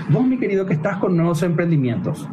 Vos, 0.09 0.25
mi 0.25 0.37
querido, 0.37 0.65
que 0.65 0.73
estás 0.73 0.97
con 0.97 1.15
nuevos 1.15 1.43
emprendimientos, 1.43 2.27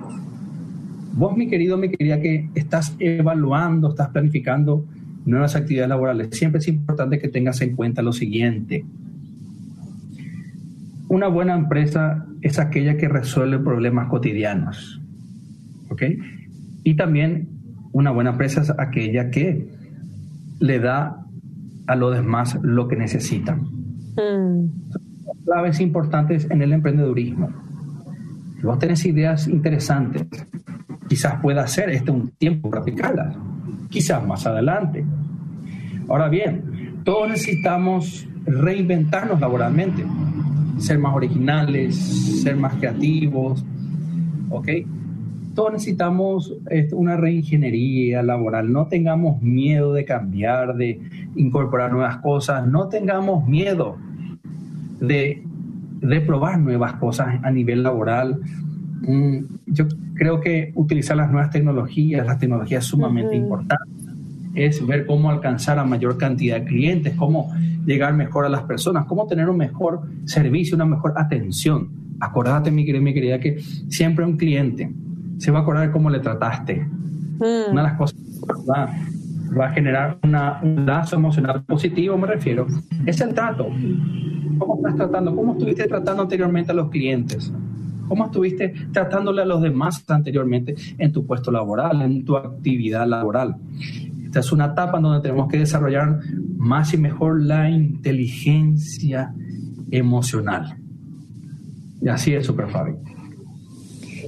Vos, 1.12 1.36
mi 1.36 1.48
querido, 1.48 1.76
me 1.76 1.90
quería 1.90 2.20
que 2.20 2.48
estás 2.54 2.96
evaluando, 2.98 3.90
estás 3.90 4.08
planificando 4.08 4.84
nuevas 5.24 5.54
actividades 5.56 5.90
laborales. 5.90 6.28
Siempre 6.32 6.60
es 6.60 6.68
importante 6.68 7.18
que 7.18 7.28
tengas 7.28 7.60
en 7.60 7.76
cuenta 7.76 8.02
lo 8.02 8.12
siguiente. 8.12 8.84
Una 11.08 11.28
buena 11.28 11.54
empresa 11.54 12.26
es 12.40 12.58
aquella 12.58 12.96
que 12.96 13.08
resuelve 13.08 13.58
problemas 13.58 14.08
cotidianos. 14.08 15.00
¿Ok? 15.90 16.02
Y 16.84 16.94
también 16.94 17.48
una 17.92 18.10
buena 18.10 18.30
empresa 18.30 18.62
es 18.62 18.70
aquella 18.70 19.30
que 19.30 19.68
le 20.58 20.78
da 20.78 21.24
a 21.86 21.96
los 21.96 22.14
demás 22.14 22.58
lo 22.62 22.88
que 22.88 22.96
necesitan. 22.96 23.60
Mm. 24.16 24.70
Claves 25.44 25.80
importantes 25.80 26.48
en 26.50 26.62
el 26.62 26.72
emprendedurismo. 26.72 27.50
Si 28.56 28.62
vos 28.62 28.78
tenés 28.78 29.04
ideas 29.04 29.48
interesantes, 29.48 30.26
quizás 31.12 31.34
pueda 31.42 31.66
ser 31.66 31.90
este 31.90 32.10
un 32.10 32.30
tiempo 32.38 32.70
practicarlas, 32.70 33.36
quizás 33.90 34.26
más 34.26 34.46
adelante. 34.46 35.04
Ahora 36.08 36.30
bien, 36.30 37.02
todos 37.04 37.28
necesitamos 37.28 38.26
reinventarnos 38.46 39.38
laboralmente, 39.38 40.06
ser 40.78 40.98
más 40.98 41.14
originales, 41.14 41.94
ser 42.42 42.56
más 42.56 42.76
creativos, 42.76 43.62
¿ok? 44.48 44.68
Todos 45.54 45.74
necesitamos 45.74 46.54
este, 46.70 46.94
una 46.94 47.18
reingeniería 47.18 48.22
laboral, 48.22 48.72
no 48.72 48.86
tengamos 48.86 49.42
miedo 49.42 49.92
de 49.92 50.06
cambiar, 50.06 50.76
de 50.76 50.98
incorporar 51.36 51.92
nuevas 51.92 52.16
cosas, 52.22 52.66
no 52.66 52.88
tengamos 52.88 53.46
miedo 53.46 53.98
de, 54.98 55.42
de 56.00 56.20
probar 56.22 56.58
nuevas 56.58 56.94
cosas 56.94 57.38
a 57.42 57.50
nivel 57.50 57.82
laboral. 57.82 58.40
Mm, 59.06 59.38
yo 59.66 59.86
creo 60.14 60.40
que 60.40 60.72
utilizar 60.76 61.16
las 61.16 61.30
nuevas 61.30 61.50
tecnologías, 61.50 62.24
la 62.26 62.38
tecnología 62.38 62.78
es 62.78 62.84
sumamente 62.84 63.34
importante. 63.34 63.90
Es 64.54 64.84
ver 64.86 65.06
cómo 65.06 65.30
alcanzar 65.30 65.78
a 65.78 65.84
mayor 65.84 66.18
cantidad 66.18 66.60
de 66.60 66.64
clientes, 66.64 67.14
cómo 67.16 67.52
llegar 67.84 68.14
mejor 68.14 68.44
a 68.46 68.48
las 68.48 68.62
personas, 68.62 69.06
cómo 69.06 69.26
tener 69.26 69.48
un 69.48 69.56
mejor 69.56 70.02
servicio, 70.24 70.76
una 70.76 70.84
mejor 70.84 71.14
atención. 71.16 71.88
Acordate, 72.20 72.70
mi 72.70 72.84
querida, 72.84 73.02
mi 73.02 73.14
querida, 73.14 73.40
que 73.40 73.60
siempre 73.88 74.24
un 74.24 74.36
cliente 74.36 74.92
se 75.38 75.50
va 75.50 75.60
a 75.60 75.62
acordar 75.62 75.90
cómo 75.90 76.08
le 76.08 76.20
trataste. 76.20 76.86
Mm. 77.38 77.72
Una 77.72 77.82
de 77.82 77.88
las 77.88 77.94
cosas 77.94 78.16
va, 78.70 78.94
va 79.58 79.66
a 79.66 79.70
generar 79.70 80.18
una, 80.22 80.60
un 80.62 80.86
lazo 80.86 81.16
emocional 81.16 81.64
positivo, 81.64 82.16
me 82.16 82.28
refiero, 82.28 82.66
es 83.06 83.20
el 83.20 83.34
trato. 83.34 83.66
¿Cómo 84.58 84.76
estás 84.76 84.94
tratando? 84.96 85.34
¿Cómo 85.34 85.54
estuviste 85.54 85.88
tratando 85.88 86.22
anteriormente 86.22 86.70
a 86.70 86.74
los 86.74 86.90
clientes? 86.90 87.52
¿Cómo 88.12 88.26
estuviste 88.26 88.74
tratándole 88.92 89.40
a 89.40 89.46
los 89.46 89.62
demás 89.62 90.04
anteriormente 90.06 90.74
en 90.98 91.12
tu 91.12 91.26
puesto 91.26 91.50
laboral, 91.50 92.02
en 92.02 92.26
tu 92.26 92.36
actividad 92.36 93.06
laboral? 93.06 93.56
Esta 94.26 94.40
es 94.40 94.52
una 94.52 94.66
etapa 94.66 94.98
en 94.98 95.04
donde 95.04 95.22
tenemos 95.22 95.50
que 95.50 95.56
desarrollar 95.56 96.20
más 96.58 96.92
y 96.92 96.98
mejor 96.98 97.42
la 97.42 97.70
inteligencia 97.70 99.32
emocional. 99.90 100.76
Y 102.02 102.08
así 102.10 102.34
es, 102.34 102.44
Super 102.44 102.68
Fabi. 102.68 102.96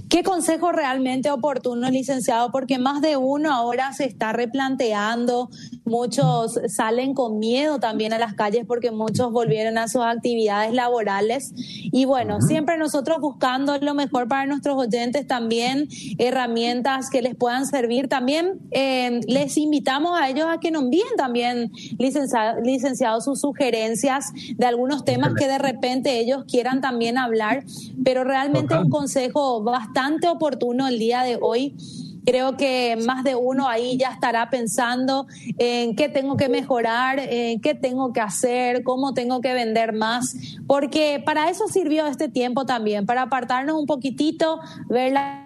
¿Qué 0.09 0.23
consejo 0.23 0.73
realmente 0.73 1.31
oportuno, 1.31 1.91
licenciado? 1.91 2.51
Porque 2.53 2.79
más 2.79 3.03
de 3.03 3.19
uno 3.19 3.53
ahora 3.53 3.93
se 3.93 4.07
está 4.07 4.33
replanteando, 4.33 5.51
muchos 5.85 6.59
salen 6.69 7.15
con 7.15 7.39
miedo 7.39 7.79
también 7.79 8.13
a 8.13 8.19
las 8.19 8.35
calles 8.35 8.65
porque 8.67 8.91
muchos 8.91 9.33
volvieron 9.33 9.79
a 9.79 9.89
sus 9.89 10.03
actividades 10.03 10.73
laborales. 10.73 11.53
Y 11.57 12.05
bueno, 12.05 12.41
siempre 12.41 12.77
nosotros 12.79 13.19
buscando 13.21 13.77
lo 13.79 13.95
mejor 13.95 14.29
para 14.29 14.47
nuestros 14.47 14.77
oyentes 14.77 15.27
también, 15.27 15.89
herramientas 16.19 17.11
que 17.11 17.23
les 17.23 17.35
puedan 17.35 17.67
servir. 17.67 18.09
También 18.09 18.61
eh, 18.71 19.21
les 19.27 19.57
invitamos 19.57 20.19
a 20.21 20.29
ellos 20.29 20.47
a 20.49 20.59
que 20.59 20.71
nos 20.71 20.85
envíen 20.85 21.07
también, 21.17 21.71
licenciados, 21.99 22.63
licenciado, 22.63 23.21
sus 23.21 23.41
sugerencias 23.41 24.33
de 24.57 24.67
algunos 24.67 25.05
temas 25.05 25.35
que 25.35 25.47
de 25.47 25.59
repente 25.59 26.19
ellos 26.19 26.45
quieran 26.49 26.81
también 26.81 27.17
hablar, 27.19 27.65
pero 28.03 28.25
realmente 28.25 28.77
un 28.77 28.91
consejo 28.91 29.63
bastante 29.63 29.85
bastante 29.95 30.29
oportuno 30.29 30.89
el 30.89 30.99
día 30.99 31.23
de 31.23 31.39
hoy. 31.41 31.77
Creo 32.25 32.57
que 32.57 32.97
más 33.05 33.25
de 33.25 33.35
uno 33.35 33.69
ahí 33.69 33.97
ya 33.97 34.11
estará 34.11 34.51
pensando 34.51 35.27
en 35.59 35.95
qué 35.95 36.09
tengo 36.09 36.37
que 36.37 36.49
mejorar, 36.49 37.19
en 37.19 37.61
qué 37.61 37.75
tengo 37.75 38.13
que 38.13 38.21
hacer, 38.21 38.83
cómo 38.83 39.15
tengo 39.15 39.41
que 39.41 39.53
vender 39.55 39.93
más, 39.93 40.37
porque 40.67 41.23
para 41.25 41.51
eso 41.51 41.69
sirvió 41.69 42.07
este 42.07 42.29
tiempo 42.29 42.67
también, 42.67 43.07
para 43.07 43.23
apartarnos 43.23 43.79
un 43.79 43.87
poquitito, 43.87 44.61
ver 44.89 45.13
las 45.13 45.45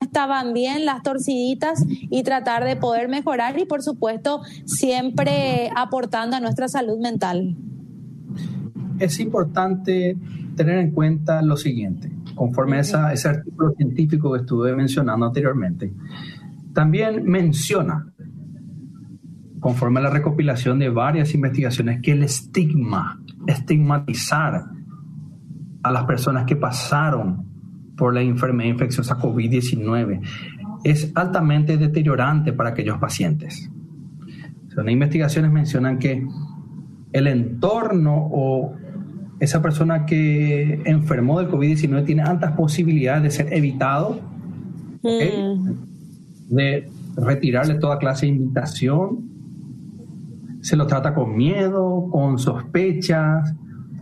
estaban 0.00 0.54
bien 0.54 0.84
las 0.84 1.02
torciditas 1.02 1.84
y 1.88 2.22
tratar 2.22 2.64
de 2.64 2.76
poder 2.76 3.08
mejorar 3.08 3.58
y 3.58 3.64
por 3.64 3.82
supuesto 3.82 4.42
siempre 4.64 5.70
aportando 5.76 6.36
a 6.36 6.40
nuestra 6.40 6.68
salud 6.68 6.98
mental. 6.98 7.56
Es 8.98 9.20
importante 9.20 10.16
tener 10.58 10.78
en 10.78 10.90
cuenta 10.90 11.40
lo 11.40 11.56
siguiente 11.56 12.10
conforme 12.34 12.76
a 12.76 12.80
ese 13.12 13.28
artículo 13.28 13.72
científico 13.76 14.32
que 14.32 14.40
estuve 14.40 14.76
mencionando 14.76 15.26
anteriormente, 15.26 15.92
también 16.72 17.24
menciona, 17.24 18.12
conforme 19.58 20.00
a 20.00 20.04
la 20.04 20.10
recopilación 20.10 20.78
de 20.78 20.90
varias 20.90 21.34
investigaciones, 21.34 22.00
que 22.02 22.12
el 22.12 22.22
estigma, 22.22 23.20
estigmatizar 23.46 24.64
a 25.82 25.90
las 25.90 26.04
personas 26.04 26.44
que 26.44 26.56
pasaron 26.56 27.46
por 27.96 28.14
la 28.14 28.20
enfermedad 28.20 28.70
infecciosa 28.70 29.18
COVID-19 29.18 30.20
es 30.84 31.10
altamente 31.14 31.76
deteriorante 31.76 32.52
para 32.52 32.70
aquellos 32.70 32.98
pacientes. 32.98 33.70
Las 34.76 34.92
investigaciones 34.92 35.50
mencionan 35.50 35.98
que 35.98 36.24
el 37.12 37.26
entorno 37.26 38.28
o 38.30 38.76
esa 39.40 39.62
persona 39.62 40.04
que 40.06 40.82
enfermó 40.84 41.38
del 41.38 41.50
COVID-19 41.50 42.04
tiene 42.04 42.22
altas 42.22 42.52
posibilidades 42.52 43.22
de 43.22 43.30
ser 43.30 43.52
evitado, 43.52 44.20
mm. 45.02 46.54
de 46.54 46.90
retirarle 47.16 47.74
toda 47.76 47.98
clase 47.98 48.26
de 48.26 48.32
invitación, 48.32 49.28
se 50.60 50.76
lo 50.76 50.86
trata 50.86 51.14
con 51.14 51.36
miedo, 51.36 52.08
con 52.10 52.38
sospechas, 52.38 53.54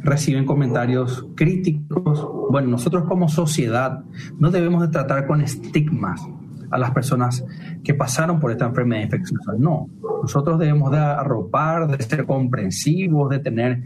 reciben 0.02 0.46
comentarios 0.46 1.26
críticos. 1.34 2.26
Bueno, 2.50 2.68
nosotros 2.68 3.04
como 3.04 3.28
sociedad 3.28 4.04
no 4.38 4.50
debemos 4.50 4.82
de 4.82 4.88
tratar 4.88 5.26
con 5.26 5.42
estigmas 5.42 6.26
a 6.70 6.78
las 6.78 6.90
personas 6.92 7.44
que 7.84 7.94
pasaron 7.94 8.40
por 8.40 8.50
esta 8.50 8.66
enfermedad 8.66 9.02
infecciosa. 9.02 9.52
No, 9.58 9.88
nosotros 10.22 10.58
debemos 10.58 10.90
de 10.90 10.98
arropar, 10.98 11.88
de 11.88 12.02
ser 12.02 12.24
comprensivos, 12.24 13.30
de 13.30 13.38
tener 13.38 13.82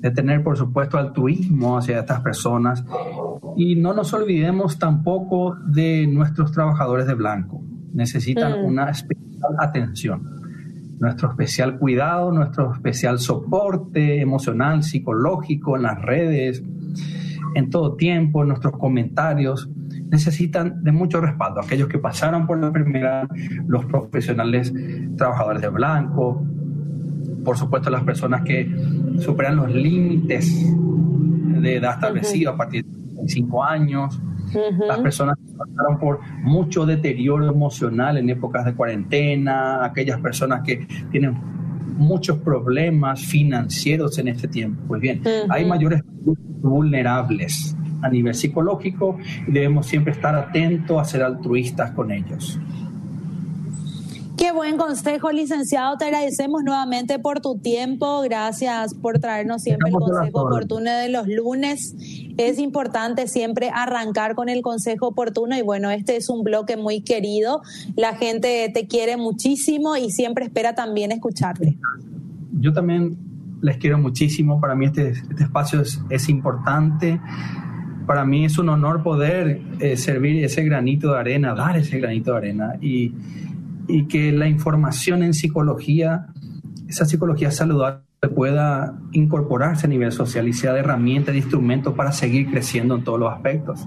de 0.00 0.10
tener, 0.10 0.42
por 0.42 0.56
supuesto, 0.56 0.96
altruismo 0.96 1.78
hacia 1.78 2.00
estas 2.00 2.20
personas. 2.20 2.84
Y 3.56 3.76
no 3.76 3.92
nos 3.94 4.12
olvidemos 4.12 4.78
tampoco 4.78 5.56
de 5.66 6.06
nuestros 6.06 6.52
trabajadores 6.52 7.06
de 7.06 7.14
blanco. 7.14 7.62
Necesitan 7.92 8.62
mm. 8.62 8.64
una 8.64 8.90
especial 8.90 9.54
atención, 9.58 10.96
nuestro 11.00 11.30
especial 11.30 11.78
cuidado, 11.78 12.30
nuestro 12.30 12.72
especial 12.72 13.18
soporte 13.18 14.20
emocional, 14.20 14.82
psicológico 14.82 15.76
en 15.76 15.82
las 15.82 16.00
redes, 16.00 16.62
en 17.54 17.70
todo 17.70 17.96
tiempo, 17.96 18.44
nuestros 18.44 18.74
comentarios. 18.76 19.68
Necesitan 20.10 20.82
de 20.84 20.92
mucho 20.92 21.20
respaldo. 21.20 21.60
Aquellos 21.60 21.88
que 21.88 21.98
pasaron 21.98 22.46
por 22.46 22.60
la 22.60 22.68
enfermedad, 22.68 23.28
los 23.66 23.84
profesionales 23.86 24.72
trabajadores 25.16 25.62
de 25.62 25.68
blanco, 25.68 26.46
por 27.48 27.56
supuesto 27.56 27.88
las 27.88 28.04
personas 28.04 28.42
que 28.42 28.70
superan 29.20 29.56
los 29.56 29.74
límites 29.74 30.70
de 31.62 31.76
edad 31.76 31.94
establecidos 31.94 32.52
a 32.52 32.58
partir 32.58 32.84
de 32.84 33.26
5 33.26 33.64
años, 33.64 34.20
las 34.86 34.98
personas 34.98 35.38
que 35.38 35.54
pasaron 35.54 35.98
por 35.98 36.20
mucho 36.42 36.84
deterioro 36.84 37.48
emocional 37.48 38.18
en 38.18 38.28
épocas 38.28 38.66
de 38.66 38.74
cuarentena, 38.74 39.82
aquellas 39.82 40.20
personas 40.20 40.60
que 40.62 40.86
tienen 41.10 41.38
muchos 41.96 42.36
problemas 42.36 43.24
financieros 43.24 44.18
en 44.18 44.28
este 44.28 44.46
tiempo. 44.46 44.82
Pues 44.86 45.00
bien, 45.00 45.22
hay 45.48 45.64
mayores 45.64 46.02
vulnerables 46.60 47.74
a 48.02 48.10
nivel 48.10 48.34
psicológico 48.34 49.16
y 49.46 49.52
debemos 49.52 49.86
siempre 49.86 50.12
estar 50.12 50.34
atentos 50.34 51.00
a 51.00 51.04
ser 51.06 51.22
altruistas 51.22 51.92
con 51.92 52.10
ellos. 52.10 52.60
Qué 54.38 54.52
buen 54.52 54.76
consejo, 54.76 55.32
licenciado. 55.32 55.96
Te 55.98 56.04
agradecemos 56.04 56.62
nuevamente 56.62 57.18
por 57.18 57.40
tu 57.40 57.58
tiempo. 57.58 58.20
Gracias 58.22 58.94
por 58.94 59.18
traernos 59.18 59.62
siempre 59.62 59.90
el 59.90 59.96
consejo 59.96 60.42
oportuno 60.42 60.92
de 60.92 61.08
los 61.08 61.26
lunes. 61.26 61.96
Es 62.36 62.60
importante 62.60 63.26
siempre 63.26 63.68
arrancar 63.74 64.36
con 64.36 64.48
el 64.48 64.62
consejo 64.62 65.08
oportuno 65.08 65.58
y 65.58 65.62
bueno, 65.62 65.90
este 65.90 66.16
es 66.16 66.28
un 66.28 66.44
bloque 66.44 66.76
muy 66.76 67.00
querido. 67.00 67.62
La 67.96 68.14
gente 68.14 68.70
te 68.72 68.86
quiere 68.86 69.16
muchísimo 69.16 69.96
y 69.96 70.10
siempre 70.10 70.44
espera 70.44 70.76
también 70.76 71.10
escucharte. 71.10 71.76
Yo 72.60 72.72
también 72.72 73.18
les 73.60 73.76
quiero 73.78 73.98
muchísimo. 73.98 74.60
Para 74.60 74.76
mí 74.76 74.86
este, 74.86 75.10
este 75.10 75.42
espacio 75.42 75.80
es, 75.80 76.00
es 76.10 76.28
importante 76.28 77.20
para 78.06 78.24
mí 78.24 78.46
es 78.46 78.56
un 78.56 78.70
honor 78.70 79.02
poder 79.02 79.60
eh, 79.80 79.98
servir 79.98 80.42
ese 80.42 80.64
granito 80.64 81.12
de 81.12 81.18
arena, 81.18 81.54
dar 81.54 81.76
ese 81.76 81.98
granito 81.98 82.30
de 82.30 82.38
arena 82.38 82.72
y, 82.80 83.12
y 83.88 84.06
que 84.06 84.30
la 84.32 84.46
información 84.48 85.22
en 85.22 85.34
psicología, 85.34 86.26
esa 86.88 87.04
psicología 87.04 87.50
saludable 87.50 88.02
pueda 88.34 88.98
incorporarse 89.12 89.86
a 89.86 89.88
nivel 89.88 90.12
social 90.12 90.48
y 90.48 90.52
sea 90.52 90.72
de 90.72 90.80
herramienta, 90.80 91.32
de 91.32 91.38
instrumento 91.38 91.94
para 91.94 92.12
seguir 92.12 92.50
creciendo 92.50 92.96
en 92.96 93.04
todos 93.04 93.18
los 93.18 93.32
aspectos. 93.32 93.86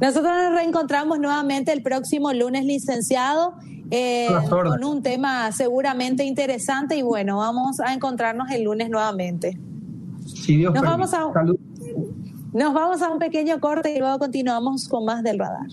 Nosotros 0.00 0.32
nos 0.32 0.54
reencontramos 0.54 1.18
nuevamente 1.18 1.72
el 1.72 1.82
próximo 1.82 2.32
lunes, 2.32 2.64
licenciado, 2.64 3.54
eh, 3.90 4.28
con 4.50 4.84
un 4.84 5.02
tema 5.02 5.52
seguramente 5.52 6.24
interesante 6.24 6.96
y 6.96 7.02
bueno, 7.02 7.36
vamos 7.38 7.80
a 7.80 7.94
encontrarnos 7.94 8.50
el 8.50 8.64
lunes 8.64 8.90
nuevamente. 8.90 9.58
Sí, 10.26 10.56
Dios 10.56 10.74
nos, 10.74 10.82
vamos 10.82 11.14
a, 11.14 11.30
nos 12.52 12.74
vamos 12.74 13.02
a 13.02 13.10
un 13.10 13.18
pequeño 13.18 13.60
corte 13.60 13.94
y 13.94 13.98
luego 13.98 14.18
continuamos 14.18 14.88
con 14.88 15.04
más 15.04 15.22
del 15.22 15.38
radar. 15.38 15.68